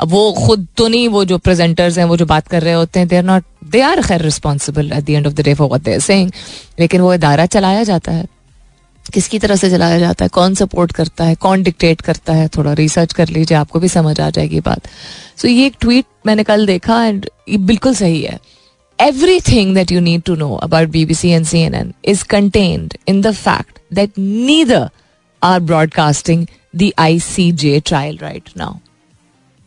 [0.00, 2.98] अब वो खुद तो नहीं वो जो प्रेजेंटर्स हैं वो जो बात कर रहे होते
[2.98, 5.68] हैं they are not they are खैर responsible at the end of the day for
[5.68, 6.32] what they saying
[6.80, 8.26] लेकिन वो इदारा चलाया जाता है।
[9.14, 10.28] किसकी तरह से चलाया जाता है?
[10.28, 11.34] कौन सपोर्ट करता है?
[11.34, 12.48] कौन डिक्टेट करता है?
[12.48, 14.80] थोड़ा रिसर्च कर लीजिए आपको भी समझ आ जाएगी बात।
[15.36, 18.40] सो so, ये एक ट्वीट मैंने कल देखा एंड ये बिल्कुल सही है।
[19.00, 23.98] Everything that you need to know about BBC and CNN is contained in the fact
[23.98, 24.08] that
[24.48, 24.88] neither
[25.42, 28.74] are broadcasting the ICJ trial right now.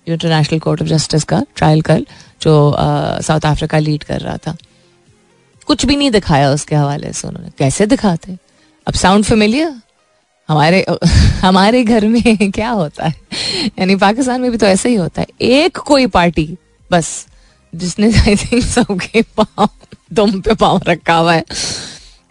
[0.08, 2.08] International court of justice का ट्रायल कल,
[2.42, 2.76] जो
[3.22, 4.58] साउथ अफ्रीका लीड कर रहा था।
[5.66, 8.38] कुछ भी नहीं दिखाया उसके हवाले से उन्होंने। कैसे दिखाते?
[8.88, 9.76] अब साउंड फेमिलियर
[10.48, 10.86] हमारे
[11.42, 13.16] हमारे घर में क्या होता है?
[13.80, 16.58] यानी पाकिस्तान में भी तो ऐसे ही होता है। एक कोई पार्टी
[16.92, 17.28] बस,
[17.76, 19.70] जिसने आई थिंक सबके पाँव,
[20.13, 21.44] दुम पे पाँव रखा हुआ है।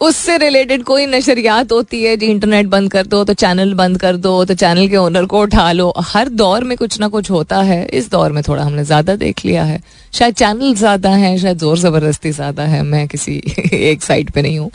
[0.02, 4.16] उससे रिलेटेड कोई नशरियात होती है जी इंटरनेट बंद कर दो तो चैनल बंद कर
[4.16, 7.60] दो तो चैनल के ओनर को उठा लो। हर दौर में कुछ ना कुछ होता
[7.62, 9.80] है। इस दौर में थोड़ा हमने ज़्यादा देख लिया है।
[10.14, 13.36] शायद चैनल ज़्यादा है, शायद ज़ोर ज़बरदस्ती ज़्यादा है। मैं किसी
[13.72, 14.70] एक साइड पे नहीं हूँ।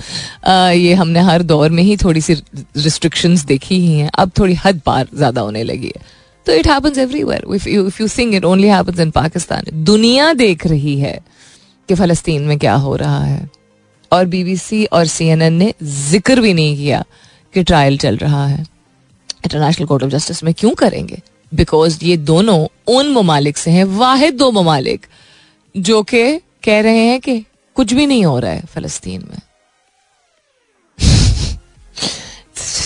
[0.76, 4.82] ये हमने हर दौर में ही थोड़ी सी रिस्ट्रिक्शंस देखी ही हैं। अब थोड़ी हद
[4.86, 6.16] पार ज़्यादा होने लगी है।
[6.48, 10.32] तो it happens everywhere if you if you think it only happens in Pakistan दुनिया
[10.36, 11.20] देख रही है
[11.90, 13.57] कि फलस्तीन में क्या हो रहा है।
[14.12, 17.04] और बीबीसी और सीएनएन ने ज़िक्र भी नहीं किया
[17.54, 21.22] कि ट्रायल चल रहा है। इंटरनेशनल कोर्ट ऑफ़ जस्टिस में क्यों करेंगे?
[21.52, 25.06] बिकॉज़ ये दोनों उन ममालिक से हैं, वाहिद दो ममालिक,
[25.76, 27.40] जो कि कह रहे हैं कि
[27.76, 29.38] कुछ भी नहीं हो रहा है फलस्तीन में।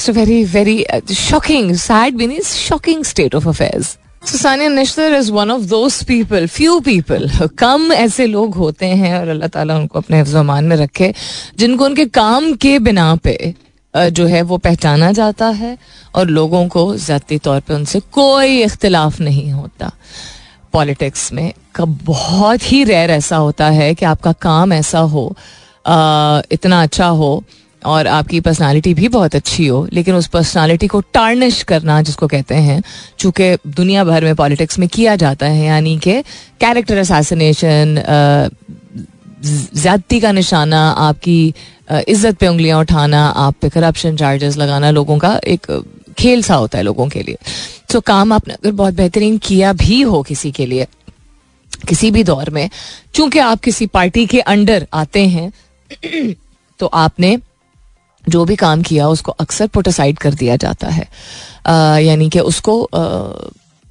[0.10, 3.97] वेरी वेरी शॉकिंग सैड भी नहीं shocking state of affairs
[4.38, 9.28] Sania Nishtar is one of those people few people come ऐसे लोग होते हैं और
[9.28, 11.13] अल्लाह ताला उनको अपने हिफ्जमान में रखे
[11.60, 13.54] जिनको उनके काम के बिना पे
[13.94, 15.78] जो है वो पहचाना जाता है
[16.15, 19.91] और लोगों को ज़ाती तौर पे उनसे कोई इख्तलाफ नहीं होता।
[20.74, 25.26] पॉलिटिक्स में कब बहुत ही रेयर ऐसा होता है कि आपका काम ऐसा हो
[25.86, 27.44] आ, इतना अच्छा हो
[27.86, 32.56] और आपकी पर्सनालिटी भी बहुत अच्छी हो, लेकिन उस पर्सनालिटी को टार्निश करना, जिसको कहते
[32.56, 32.82] हैं,
[33.20, 36.22] चूँकि दुनिया भर में पॉलिटिक्स में किया जाता है, यानी कि
[36.62, 38.04] कैरेक्टर असैसिनेशन
[39.44, 41.54] ज्यादती का निशाना, आपकी
[41.91, 45.67] इज़्ज़त पे उंगलियाँ उठाना, आप पे करप्शन चार्जेस लगाना लोगों का एक
[46.17, 47.38] खेल सा होता है लोगों के लिए।
[47.89, 50.88] तो काम आपने अगर बहुत बेहतरीन किया भी हो किसी के लिए,
[51.88, 52.70] किसी भी दौर में,
[53.13, 55.52] चूँकि आप किसी पार्टी के अंडर आते हैं
[56.80, 57.38] तो आपने
[58.29, 61.07] जो भी काम किया उसको अक्सर पोटासाइड कर दिया जाता है।
[62.05, 63.49] यानी कि उसको आ,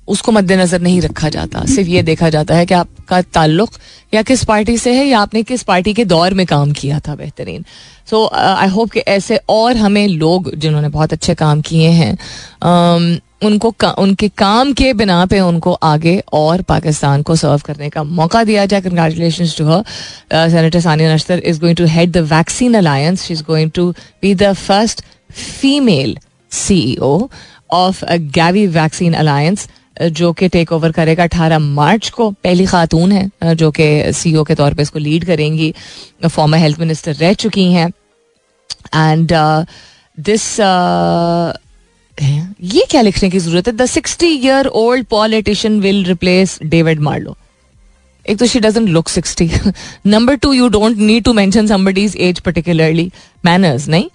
[0.08, 3.70] उसको मद्देनजर नहीं रखा जाता। सिर्फ़ ये देखा जाता है कि आपका ताल्लुक
[4.14, 7.14] या किस पार्टी से है या आपने किस पार्टी के दौर में काम किया था
[7.14, 7.64] बेहतरीन।
[8.10, 12.16] सो आई होप कि ऐसे और हमें लोग जिन्होंने बहुत अच्छे काम किए हैं
[13.42, 18.02] उनको का, उनके काम के बिना पे उनको आगे और पाकिस्तान को सर्व करने का
[18.04, 22.74] मौका दिया जाए। Congratulation to her senator Sania Nishtar is going to head the vaccine
[22.74, 23.90] alliance she is going to
[24.22, 26.16] be the first female
[26.52, 27.28] CEO
[27.72, 29.68] of Gavi vaccine alliance
[30.02, 34.54] जो कि टेक ओवर करेगा अठारह मार्च को। पहली खातून है जो कि सीईओ के
[34.54, 35.72] तौर पे इसको लीड करेंगी।
[36.26, 37.88] फॉर्मर हेल्थ मिनिस्टर रह चुकी हैं।
[38.94, 39.32] एंड
[40.18, 40.44] दिस
[42.20, 43.72] ये क्या लिखने की ज़रूरत है?
[43.76, 47.36] The sixty year old politician will replace David Marlow
[48.28, 49.50] एक तो she doesn't look sixty
[50.06, 53.10] number two you don't need to mention somebody's age particularly
[53.44, 54.08] manners नहीं?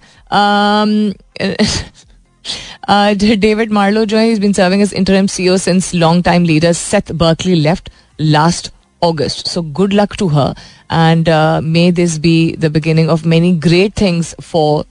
[3.40, 7.12] डेविड मार्लो जो है is been serving as interim CEO since long time leader Seth
[7.12, 7.90] Berkley left
[8.20, 8.70] last
[9.02, 9.46] August.
[9.46, 10.54] So good luck to her,
[10.90, 14.84] and uh, may this be the beginning of many great things for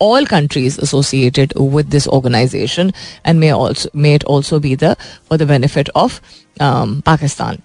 [0.00, 2.92] all countries associated with this organization,
[3.24, 4.96] and may also may it also be the
[5.28, 6.20] for the benefit of
[6.60, 7.62] um, Pakistan.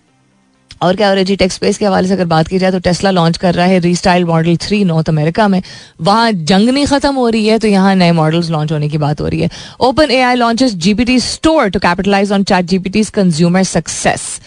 [0.82, 1.26] और क्या हो रहा है?
[1.26, 3.65] जी takes space के हवाले से अगर बात की जाए तो टेस्ला लॉन्च कर रहा
[3.65, 5.62] है restyle model three North America में।
[6.02, 9.22] वहाँ जंग नहीं खत्म हो रही है तो यहाँ नए मॉडल्स लॉन्च होने की बात
[9.22, 13.63] हो रही है। Open A I launches GPT store to capitalise on chat GPT consumer
[13.63, 14.39] success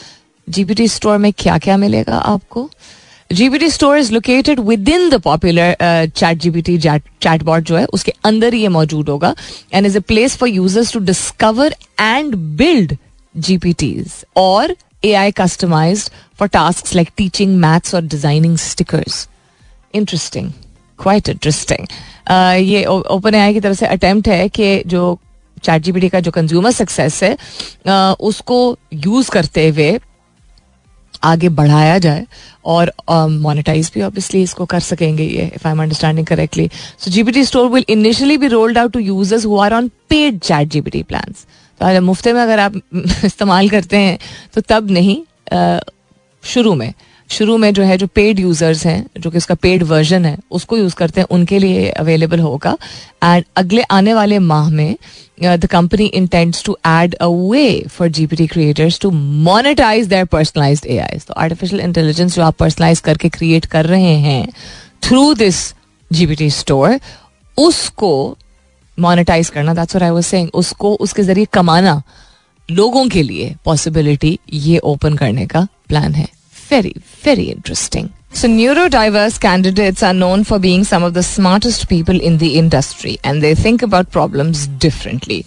[0.49, 2.69] GPT store में क्या क्या मिलेगा आपको?
[3.33, 5.77] GPT store is located within the popular
[6.09, 6.79] chat GPT
[7.43, 9.35] chatbot जो है उसके अंदर ही ये मौजूद होगा
[9.75, 12.97] and is a place for users to discover and build
[13.35, 19.27] GPTs और A I customise for task like teaching maths और designing stickers
[19.95, 20.51] interesting
[20.99, 21.87] quite interesting
[22.63, 25.19] ये ओपन ए आई की तरफ़ से अटेम्प्ट है कि जो
[25.65, 29.99] चैट जीपीटी का जो कंज्यूमर सक्सेस है uh, उसको यूज़ करते हुए
[31.25, 32.27] आगे बढ़ाया जाए
[32.65, 32.93] और
[33.31, 37.45] मोनिटाइज um, भी ऑब्वियसली इसको कर सकेंगे ये if I am understanding correctly so GPT
[37.45, 41.47] store will initially be rolled out to users who are on paid chat GPT plans
[41.81, 42.77] तो मुफ्ते में अगर आप
[43.25, 44.19] इस्तेमाल करते हैं
[44.55, 45.17] तो तब नहीं
[46.45, 46.93] शुरू में.
[47.33, 50.77] शुरू में जो है, जो पेड यूज़र्स हैं, जो कि उसका पेड वर्जन है, उसको
[50.77, 52.77] यूज़ करते हैं, उनके लिए अवेलेबल होगा।
[53.25, 54.97] एंड अगले आने वाले माह में
[55.43, 61.19] the company intends to add a way for GPT creators to monetise their personalised AI
[61.19, 64.47] तो आर्टिफिशियल इंटेलिजेंस जो आप पर्सनलाइज करके क्रिएट कर रहे हैं
[65.03, 65.63] थ्रू दिस
[66.11, 66.99] जीपीटी स्टोर
[67.59, 68.13] उसको
[68.99, 72.03] मोनेटाइज करना दैट्स आई वाज सेइंग उसको, उसके ज़रिए कमाना
[72.69, 76.29] लोगों के लिए पॉसिबिलिटी ये ओपन करने का प्लान है।
[76.72, 76.94] Very
[77.26, 82.36] very interesting So, neurodiverse candidates are known for being some of the smartest people in
[82.38, 85.38] the industry and they think about problems differently.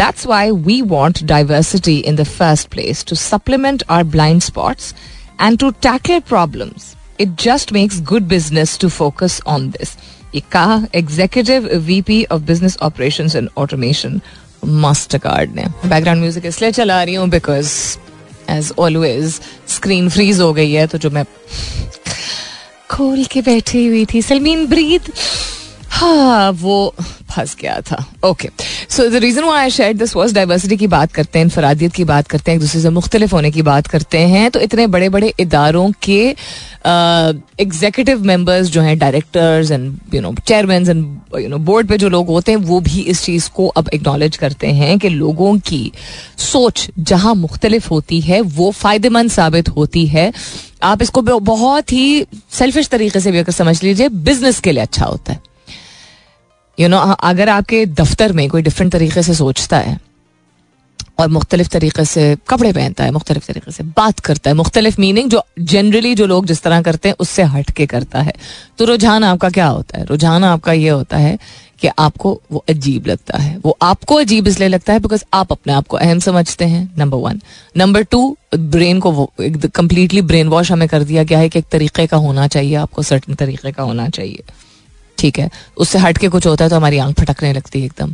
[0.00, 4.94] That's why we want diversity in the first place to supplement our blind spots
[5.38, 6.96] and to tackle problems.
[7.18, 9.96] It just makes good business to focus on this.
[10.34, 14.20] ये कहा executive VP of business operation and automation
[15.18, 17.72] Mastercard ने background music इसलिए चला रही हूँ because
[18.49, 21.25] as always screen freeze हो गई है तो जो मैं
[22.89, 25.11] खोल के बैठी हुई थी, सलमीन ब्रीद।
[25.95, 26.93] हाँ वो
[27.31, 28.49] फंस गया था। Okay
[28.89, 32.03] so the reason why I share this was diversity की बात करते हैं इनफरादियत की
[32.03, 35.09] बात करते हैं, एक दूसरे से मुख्तलिफ़ होने की बात करते हैं। तो इतने बड़े
[35.09, 36.19] बड़े इदारों के
[37.61, 42.09] एग्जीक्यूटिव मेंबर्स जो हैं directors and you know chairman and you know board पे जो
[42.09, 45.91] लोग होते हैं, वो भी इस चीज़ को अब एक्नॉलेज करते हैं कि लोगों की
[46.39, 50.31] सोच जहाँ मुख्तलिफ़ होती है, वो फ़ायदेमंद साबित होती है।
[50.83, 55.05] आप इसको बहुत ही सेल्फिश तरीके से भी अगर समझ लीजिए बिज़नेस के लिए अच्छा
[55.05, 55.39] होता है।
[56.77, 59.97] यू नो अगर आपके दफ्तर में कोई डिफरेंट तरीके से सोचता है
[61.19, 65.29] और मुख्तलिफ़ तरीके से कपड़े पहनता है, मुख्तलिफ़ तरीके से बात करता है, मुख्तलिफ़ मीनिंग
[65.29, 68.33] जो जनरली जो लोग जिस तरह करते हैं, उससे हट के करता है।
[68.77, 70.05] तो रुझान आपका क्या होता है?
[70.05, 71.37] रुझान आपका ये होता है
[71.81, 75.73] कि आपको वो अजीब लगता है। वो आपको अजीब इसलिए लगता है बिकॉज़ आप अपने
[75.73, 77.41] आप को अहम समझते हैं number one
[77.77, 81.65] number two brain को वो कंप्लीटली ब्रेन वॉश हमें कर दिया गया है कि एक
[81.71, 84.43] तरीके का होना चाहिए, आपको सर्टन तरीके का होना चाहिए।
[85.17, 88.13] ठीक है। उससे हट के कुछ होता है तो हमारी आँख फटकने लगती है एकदम।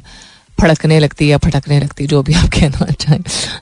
[0.57, 3.19] फड़कने लगती है या फटकने लगती है, जो भी आप कहना चाहें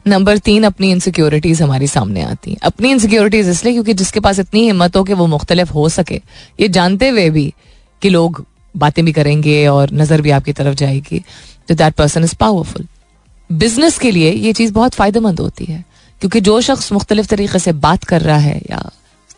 [0.07, 4.65] नंबर तीन, अपनी इनसिक्योरिटीज हमारी सामने आती हैं। अपनी इनसिक्योरिटीज इसलिए क्योंकि जिसके पास इतनी
[4.65, 6.21] हिम्मत हो कि वो मुख्तलिफ़ हो सके।
[6.59, 7.53] ये जानते हुए भी
[8.01, 11.23] कि लोग बातें भी करेंगे और नज़र भी आपकी तरफ़ जाएगी।
[11.67, 12.87] तो that person is powerful
[13.49, 15.83] business के लिए ये चीज़ बहुत फ़ायदेमंद होती है।
[16.21, 18.89] क्योंकि जो शख्स मुख्तलिफ़ तरीके से बात कर रहा है या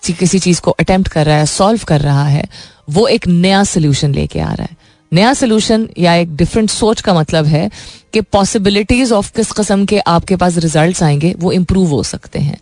[0.04, 2.44] किसी चीज़ को अटेम्प्ट कर रहा है सॉल्व कर रहा है,
[2.90, 4.78] वो एक नया सोल्यूशन लेके आ रहा है।
[5.12, 7.70] नया सोल्यूशन या एक डिफरेंट सोच का मतलब है
[8.14, 12.58] कि पॉसिबिलिटीज ऑफ़ किस कस्म के आपके पास रिज़ल्ट आएँगे, वो इम्प्रूव हो सकते हैं।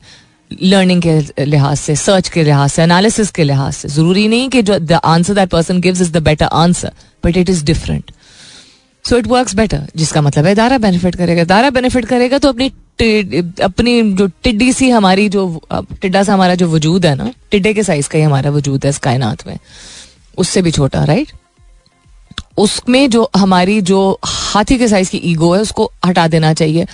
[0.52, 4.62] लर्निंग के लिहाज से सर्च के लिहाज से एनालिसिस के लिहाज से। ज़रूरी नहीं कि
[4.62, 6.92] जो the answer that person gives is the better answer
[7.24, 8.12] but it is different
[9.10, 12.72] so it work better जिसका मतलब है दारा बेनिफिट करेगा। दारा बेनिफिट करेगा तो अपनी
[13.64, 17.84] अपनी जो टिड्डी सी हमारी जो टिड्डा सा हमारा जो वजूद है ना, टिड्डे के
[17.84, 19.58] साइज़ का ही हमारा वजूद है इस कायनात में।
[20.38, 21.32] उससे भी छोटा राइट
[22.58, 26.86] उसमें जो हमारी जो हाथी के साइज़ की ईगो है, उसको हटा देना चाहिए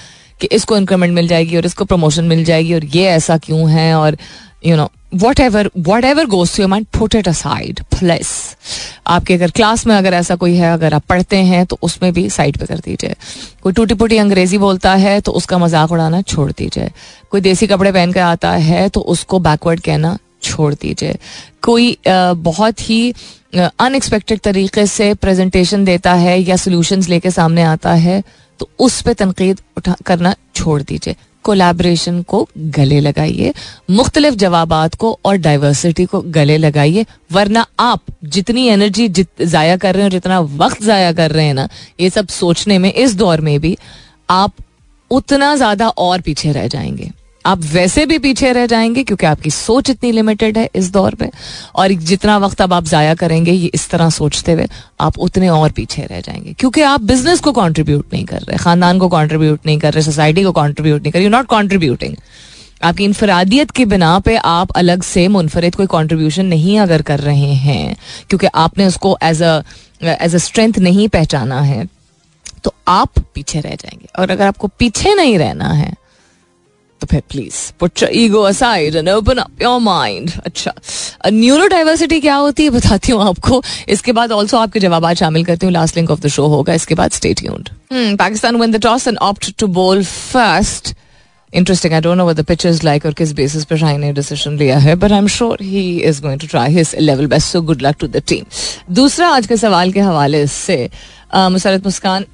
[0.42, 3.94] कि इसको इंक्रीमेंट मिल जाएगी और इसको प्रमोशन मिल जाएगी और ये ऐसा क्यों है
[3.96, 4.18] और
[4.66, 4.90] you know
[5.40, 5.70] whatever
[6.06, 8.32] whatever goes to mind put it aside plus
[9.08, 12.30] आपके अगर क्लास में अगर ऐसा कोई है, अगर आप पढ़ते हैं तो उसमें भी
[12.30, 13.16] साइड पे कर दीजिए।
[13.64, 16.90] कोई टूटी पुटी अंग्रेज़ी बोलता है तो उसका मज़ाक उड़ाना छोड़ दीजिए।
[17.32, 21.18] कोई देसी कपड़े पहन कर आता है तो उसको बैकवर्ड कहना छोड़ दीजिए।
[21.64, 23.14] कोई बहुत ही
[23.56, 28.24] अनएक्सपेक्टेड तरीके से प्रेजेंटेशन देता है या सोल्यूशंस लेके सामने आता है
[28.60, 33.54] तो उस पर तनकीद उठा, करना छोड़ दीजिए। कोलैबोरेशन को गले लगाइए,
[33.92, 39.94] मुख्तलिफ़ जवाब को और डाइवर्सिटी को गले लगाइए, वरना आप जितनी एनर्जी जित ज़ाया कर
[39.94, 41.68] रहे हैं और जितना वक्त ज़ाया कर रहे हैं ना,
[42.00, 43.78] ये सब सोचने में, इस दौर में भी
[44.30, 44.54] आप
[45.12, 47.12] उतना ज़्यादा और पीछे रह जाएँगे।
[47.46, 51.30] आप वैसे भी पीछे रह जाएँगे, क्योंकि आपकी सोच इतनी लिमिटेड है इस दौर पे।
[51.76, 54.68] और जितना वक्त अब आप जाया करेंगे, ये इस तरह सोचते हुए
[55.00, 59.00] आप उतने और पीछे रह जाएँगे। क्योंकि आप बिज़नेस को कॉन्ट्रीब्यूट नहीं कर रहे, खानदान
[59.00, 62.16] को कॉन्ट्रीब्यूट नहीं कर रहे सोसाइटी को कॉन्ट्रीब्यूट नहीं कर रहे यू नॉट कॉन्ट्रीब्यूटिंग
[62.84, 67.54] आपकी इनफरादियत की बिना पे आप अलग से मुनफरद कोई कंट्रीब्यूशन नहीं अगर कर रहे
[67.56, 67.96] हैं,
[68.30, 69.62] क्योंकि आपने उसको as a
[70.02, 71.88] as a strength नहीं पहचाना है
[72.64, 75.94] तो आप पीछे रह जाएँगे। और अगर आपको पीछे नहीं रहना है
[77.02, 80.74] तो फिर please put ego aside and open up your mind अच्छा।
[81.32, 85.66] न्यूरो डाइवर्सिटी क्या होती है बताती हूँ आपको। इसके बाद ऑल्सो आपके जवाब शामिल करती
[85.66, 87.70] हूँ। Last link of the show होगा। इसके बाद stay tuned
[88.20, 90.94] Pakistan win the toss and opt to bowl first
[91.54, 94.12] interesting I don't know what the pitch is like और किस बेसिस पर शाही ने
[94.14, 97.48] डिसीज़न लिया है but I am sure he is going to try his level best
[97.48, 98.46] so good luck to the team
[98.96, 100.90] दूसरा आज के सवाल के हवाले से
[101.36, 102.26] मुसरत मुस्कान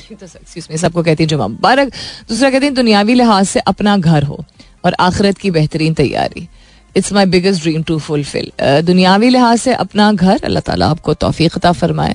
[0.00, 1.92] तो सबको कहती है जुमा मुबारक।
[2.28, 4.44] दूसरा कहती है, दुनियावी लिहाज से अपना घर हो
[4.84, 6.48] और आखिरत की बेहतरीन तैयारी।
[6.94, 8.50] It's my biggest dream to fulfil
[8.84, 12.14] दुनियावी लिहाज से अपना घर, अल्लाह ताला आपको तोफ़ी अता फरमाए।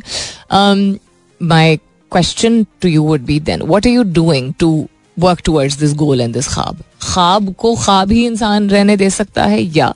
[1.41, 1.77] My
[2.11, 4.69] question to you would be then what are you doing to
[5.17, 9.43] work towards this goal and this ख्वाब ख्वाब को ख्वाब ही इंसान रहने दे सकता
[9.45, 9.93] है या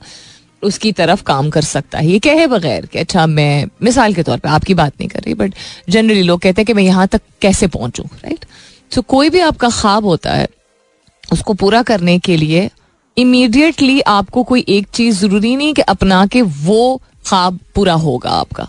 [0.64, 4.38] उसकी तरफ़ काम कर सकता है। ये कहे बगैर कि अच्छा मैं मिसाल के तौर
[4.38, 5.54] पे आपकी बात नहीं कर रही बट
[5.90, 8.46] जनरली लोग कहते हैं कि मैं यहाँ तक कैसे पहुंचूं राइट
[8.92, 10.48] सो कोई भी आपका ख्वाब होता है,
[11.24, 12.70] उसको पूरा करने के लिए
[13.18, 18.68] इमीडिएटली आपको कोई एक चीज़ ज़रूरी नहीं कि अपना के वो ख्वाब पूरा होगा आपका।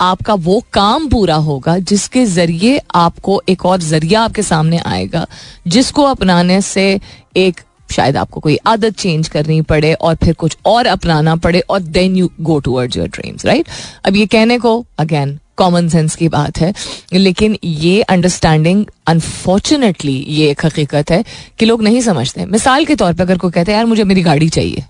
[0.00, 5.26] आपका वो काम पूरा होगा जिसके ज़रिए आपको एक और ज़रिया आपके सामने आएगा,
[5.66, 7.00] जिसको अपनाने से
[7.36, 11.80] एक शायद आपको कोई आदत चेंज करनी पड़े और फिर कुछ और अपनाना पड़े और
[11.80, 13.68] then you go towards your dreams right
[14.04, 16.72] अब ये कहने को अगेन कॉमन सेंस की बात है,
[17.12, 21.24] लेकिन ये अंडरस्टैंडिंग अनफॉर्चुनेटली ये एक हकीकत है
[21.58, 24.22] कि लोग नहीं समझते। मिसाल के तौर पर अगर कोई कहते हैं, यार, मुझे मेरी
[24.22, 24.84] गाड़ी चाहिए।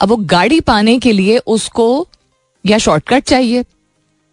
[0.00, 2.08] अब वो गाड़ी पाने के लिए उसको
[2.64, 3.64] या शॉर्टकट चाहिए,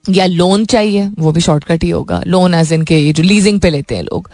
[0.05, 3.70] या लोन चाहिए, वो भी शॉर्टकट ही होगा। लोन एज इन के जो लीजिंग पे
[3.70, 4.30] लेते हैं लोग।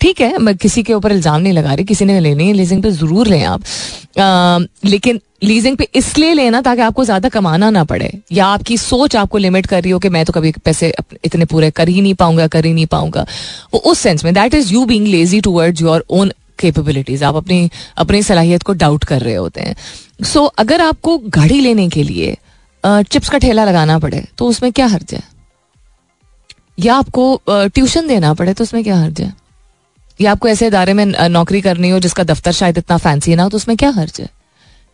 [0.00, 2.82] ठीक है मैं किसी के ऊपर इल्ज़ाम नहीं लगा रही किसी ने लेनी है लीजिंग
[2.82, 3.62] पे ज़रूर लें आप।
[4.18, 9.16] आ, लेकिन लीजिंग पे इसलिए लेना ताकि आपको ज़्यादा कमाना ना पड़े या आपकी सोच
[9.16, 10.92] आपको लिमिट कर रही हो कि मैं तो कभी पैसे
[11.24, 13.26] इतने पूरे कर ही नहीं पाऊँगा कर ही नहीं पाऊँगा।
[13.74, 17.70] वो उस सेंस में that is you being lazy towards your own capabilities आप अपनी
[17.98, 19.76] अपनी सलाहियत को डाउट कर रहे होते हैं।
[20.22, 22.36] सो so, अगर आपको गाड़ी लेने के लिए
[22.84, 25.22] चिप्स का ठेला लगाना पड़े तो उसमें क्या हर्ज है?
[26.78, 29.32] या आपको ट्यूशन देना पड़े तो उसमें क्या हर्ज है?
[30.20, 33.48] या आपको ऐसे इदारे में नौकरी करनी हो जिसका दफ्तर शायद इतना फैंसी है ना
[33.48, 34.28] तो उसमें क्या हर्ज है?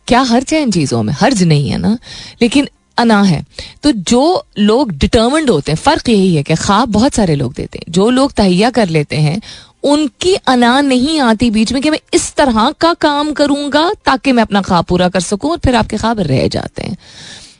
[0.07, 1.13] क्या हर्ज है इन चीज़ों में?
[1.13, 1.97] हर्ज नहीं है ना?
[2.41, 2.67] लेकिन
[2.97, 3.45] अना है।
[3.83, 7.79] तो जो लोग डिटर्मेंड होते हैं, फ़र्क यही है कि ख्वाब बहुत सारे लोग देते
[7.79, 9.41] हैं। जो लोग तहिया कर लेते हैं,
[9.83, 14.43] उनकी अना नहीं आती बीच में कि मैं इस तरह का काम करूँगा ताकि मैं
[14.43, 16.97] अपना ख्वाब पूरा कर सकूँ और फिर आपके ख्वाब रह जाते हैं।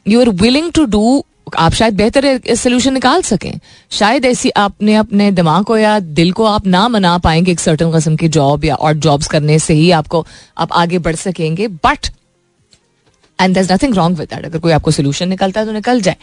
[0.07, 3.60] You are willing to do आप शायद बेहतर सोल्यूशन निकाल सकें।
[3.92, 7.92] शायद ऐसी आपने अपने दिमाग को या दिल को आप ना मना पाएँगे एक सर्टन
[7.92, 10.26] कस्म की जॉब या और जॉब्स करने से ही आपको
[10.58, 12.08] आप आगे बढ़ सकेंगे but
[13.39, 16.16] and nothing wrong with that अगर कोई आपको सोल्यूशन निकलता है तो निकल जाए।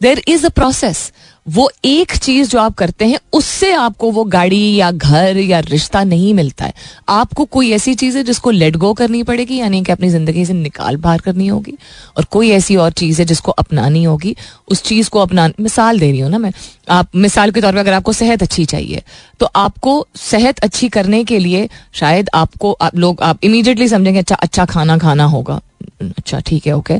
[0.00, 1.12] देर इज़ अ प्रोसेस
[1.46, 6.02] वो एक चीज़ जो आप करते हैं, उससे आपको वो गाड़ी या घर या रिश्ता
[6.04, 6.72] नहीं मिलता है।
[7.08, 10.52] आपको कोई ऐसी चीज़ है जिसको लेट गो करनी पड़ेगी, यानी कि अपनी ज़िंदगी से
[10.52, 11.74] निकाल बाहर करनी होगी,
[12.16, 14.34] और कोई ऐसी और चीज़ है जिसको अपनानी होगी,
[14.68, 16.52] उस चीज़ को अपना, मिसाल दे रही हूँ ना मैं,
[16.90, 19.02] आप, मिसाल के तौर पर अगर आपको सेहत अच्छी चाहिए
[19.40, 24.34] तो आपको सेहत अच्छी करने के लिए शायद आपको, आप लोग, आप इमीडिएटली समझेंगे अच्छा
[24.34, 25.60] अच्छा खाना खाना होगा।
[26.02, 26.94] अच्छा ठीक है ओके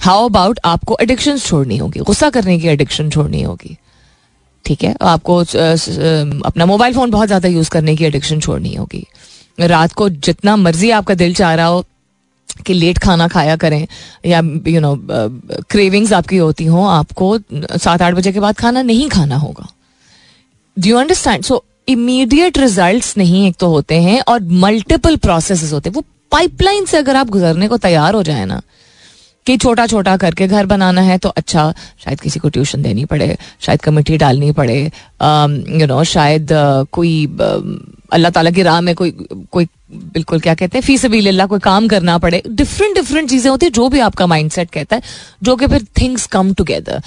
[0.00, 2.00] हाउ अबाउट आपको एडिक्शन छोड़नी होगी?
[2.00, 3.76] गुस्सा करने की एडिक्शन छोड़नी होगी?
[4.64, 4.94] ठीक है?
[5.02, 5.38] आपको
[6.46, 9.06] अपना मोबाइल फ़ोन बहुत ज़्यादा यूज़ करने की एडिक्शन छोड़नी होगी।
[9.60, 11.84] रात को जितना मर्ज़ी आपका दिल चाह रहा हो
[12.66, 13.86] कि लेट खाना खाया करें,
[14.26, 14.96] या यू नो
[15.70, 17.38] क्रेविंग्स आपकी होती हो, आपको
[17.78, 19.68] सात आठ बजे के बाद खाना नहीं खाना होगा।
[20.76, 25.88] Do you understand so immediate result नहीं एक तो होते हैं, और मल्टीपल प्रोसेस होते
[25.88, 28.60] हैं। वो पाइपलाइन से अगर आप गुजरने को तैयार हो जाए ना
[29.46, 31.72] कि छोटा छोटा करके घर बनाना है तो अच्छा
[32.04, 36.48] शायद किसी को ट्यूशन देनी पड़े, शायद कमेटी डालनी पड़े यू नो शायद
[36.92, 37.14] कोई
[38.12, 39.10] अल्लाह ताला की राह में कोई
[39.52, 43.66] कोई बिल्कुल क्या कहते हैं, फ़ीस अल्लाह कोई काम करना पड़े। डिफरेंट डिफरेंट चीज़ें होती
[43.66, 45.02] है जो भी आपका माइंडसेट कहता है,
[45.42, 47.02] जो कि फिर things come together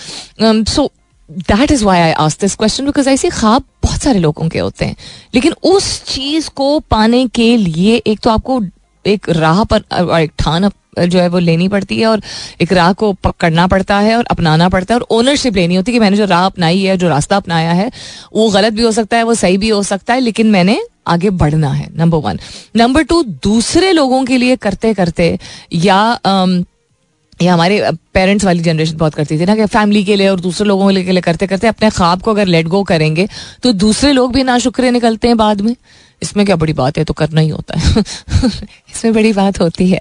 [0.69, 0.91] so
[1.29, 4.85] that is why I ask this question because ऐसे ख्वाब बहुत सारे लोगों के होते
[4.85, 4.95] हैं।
[5.35, 8.61] लेकिन उस चीज़ को पाने के लिए एक तो आपको
[9.05, 9.83] एक राह पर
[10.19, 10.69] एक ठान
[10.99, 12.21] जो है वो लेनी पड़ती है और
[12.61, 15.95] एक राह को पकड़ना पड़ता है और अपनाना पड़ता है और ओनरशिप लेनी होती है
[15.95, 17.91] कि मैंने जो राह अपनाई है जो रास्ता अपनाया है
[18.33, 21.29] वो गलत भी हो सकता है वो सही भी हो सकता है लेकिन मैंने आगे
[21.29, 22.39] बढ़ना है नंबर वन
[22.75, 25.39] नंबर टू दूसरे लोगों के लिए करते करते
[25.73, 26.65] या um,
[27.41, 30.67] या हमारे पेरेंट्स वाली जनरेशन बहुत करती थी ना कि फैमिली के लिए और दूसरे
[30.67, 33.27] लोगों के लिए करते करते अपने ख्वाब को अगर लेट गो करेंगे
[33.63, 35.75] तो दूसरे लोग भी ना शुक्र निकलते हैं बाद में।
[36.21, 37.03] इसमें क्या बड़ी बात है?
[37.03, 38.03] तो करना ही होता है।
[38.95, 39.99] इसमें बड़ी बात होती है।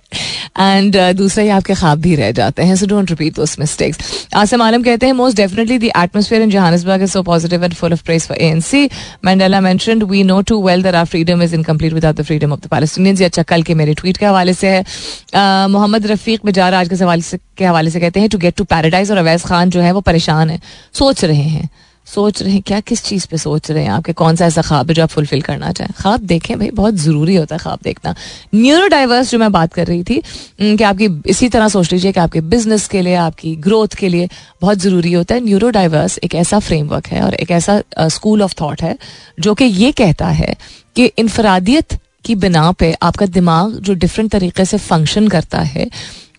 [0.60, 3.98] एंड uh, दूसरा ही आपके ख्वाब भी रह जाते हैं so don't repeat those mistakes
[4.34, 7.92] Asam Alam कहते हैं most definitely the atmosphere in Johannesburg is so positive and full
[7.92, 8.90] of praise for ANC
[9.24, 12.60] Mandela mentioned we know too well that our freedom is incomplete without the freedom of
[12.60, 16.40] the Palestinians ये अच्छा कल के मेरे tweet के हवाले से है। Uh, Mohammad Rafiq
[16.46, 19.16] बजार आज के हवाले से के हवाले से कहते हैं टू गेट टू पैराडाइज और
[19.16, 20.60] अवैस खान जो है वो परेशान है।
[20.92, 21.68] सोच रहे हैं।
[22.06, 24.88] सोच रहे हैं, क्या किस चीज़ पे सोच रहे हैं आपके कौन सा ऐसा ख्वाब
[24.88, 25.92] है जो आप फुलफिल करना चाहें?
[25.98, 28.14] ख्वाब देखें भाई, बहुत ज़रूरी होता है ख्वाब देखना।
[28.54, 30.20] न्यूरो डाइवर्स जो मैं बात कर रही थी
[30.60, 34.28] कि आपकी इसी तरह सोच लीजिए कि आपके बिज़नेस के लिए, आपकी ग्रोथ के लिए
[34.62, 38.54] बहुत ज़रूरी होता है। न्यूरो डाइवर्स एक ऐसा फ्रेमवर्क है और एक ऐसा स्कूल ऑफ़
[38.60, 38.96] थाट है
[39.40, 40.56] जो कि ये कहता है
[40.96, 45.88] कि इनफरादियत की बिना पे आपका दिमाग जो डिफरेंट तरीके से फ़ंक्शन करता है,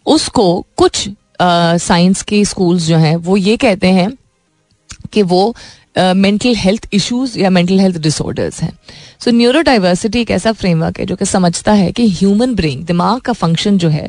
[0.06, 1.10] उसको कुछ
[1.42, 4.10] साइंस के स्कूल्स जो हैं, वो ये कहते हैं
[5.16, 5.56] कि वो
[5.98, 8.72] मेंटल हेल्थ इश्यूज़ या मेंटल हेल्थ डिसऑर्डर्स हैं।
[9.20, 13.20] सो न्यूरो डाइवर्सिटी एक ऐसा फ्रेमवर्क है जो कि समझता है कि ह्यूमन ब्रेन दिमाग
[13.22, 14.08] का फ़ंक्शन जो है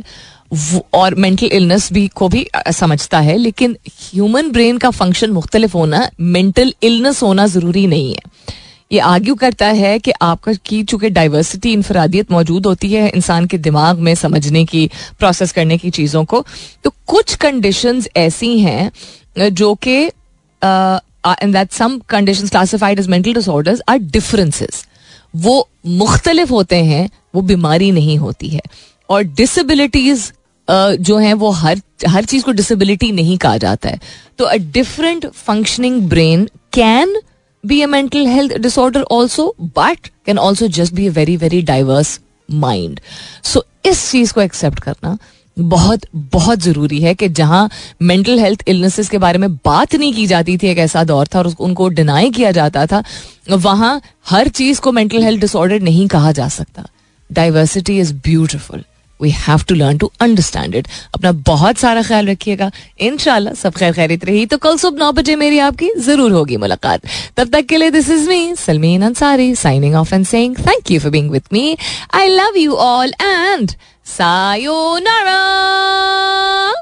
[0.94, 6.08] और मेंटल इलनेस भी को भी समझता है, लेकिन ह्यूमन ब्रेन का फ़ंक्शन मुख्तलिफ़ होना
[6.20, 8.54] मेंटल इलनेस होना ज़रूरी नहीं है।
[8.92, 13.58] ये आर्ग्यू करता है कि आपका, की चूँकि डाइवर्सिटी इनफरादियत मौजूद होती है इंसान के
[13.60, 14.86] दिमाग में समझने की
[15.18, 16.44] प्रोसेस करने की चीज़ों को
[16.84, 20.10] तो कुछ कंडीशंस ऐसी हैं जो कि
[20.62, 24.84] and that some conditions classified as mental disorders are differences
[25.36, 28.60] वो मुख्तलिफ़ होते हैं वो बीमारी नहीं होती है।
[29.08, 30.32] और डिसेबिलिटीज
[30.68, 34.00] uh, जो हैं वो हर हर चीज़ को डिसेबिलिटी नहीं कहा जाता है।
[34.38, 37.20] तो a different functioning brain can
[37.64, 42.18] be a mental health disorder also but can also just be a very very diverse
[42.48, 43.00] mind
[43.44, 45.16] so इस चीज़ को एक्सेप्ट करना।
[45.56, 47.68] बहुत बहुत ज़रूरी है कि जहाँ
[48.02, 51.38] मेंटल हेल्थ इलनेसेस के बारे में बात नहीं की जाती थी एक ऐसा दौर था
[51.38, 53.02] और उनको डिनाई किया जाता था,
[53.50, 54.00] वहाँ
[54.30, 56.86] हर चीज़ को मेंटल हेल्थ डिसऑर्डर नहीं कहा जा सकता।
[57.30, 58.84] Diversity is beautiful
[59.20, 63.92] we have to learn to understand it अपना बहुत सारा ख्याल रखिएगा। इनशाला सब खैर
[63.92, 67.76] खैरित रही। तो कल सुबह नौ बजे मेरी आपकी ज़रूर होगी मुलाकात। तब तक के
[67.76, 71.42] लिए this is me Salmeen Ansari signing off and saying thank you for being with
[71.52, 71.76] me
[72.14, 73.72] I love you all and
[74.06, 76.76] さようなら。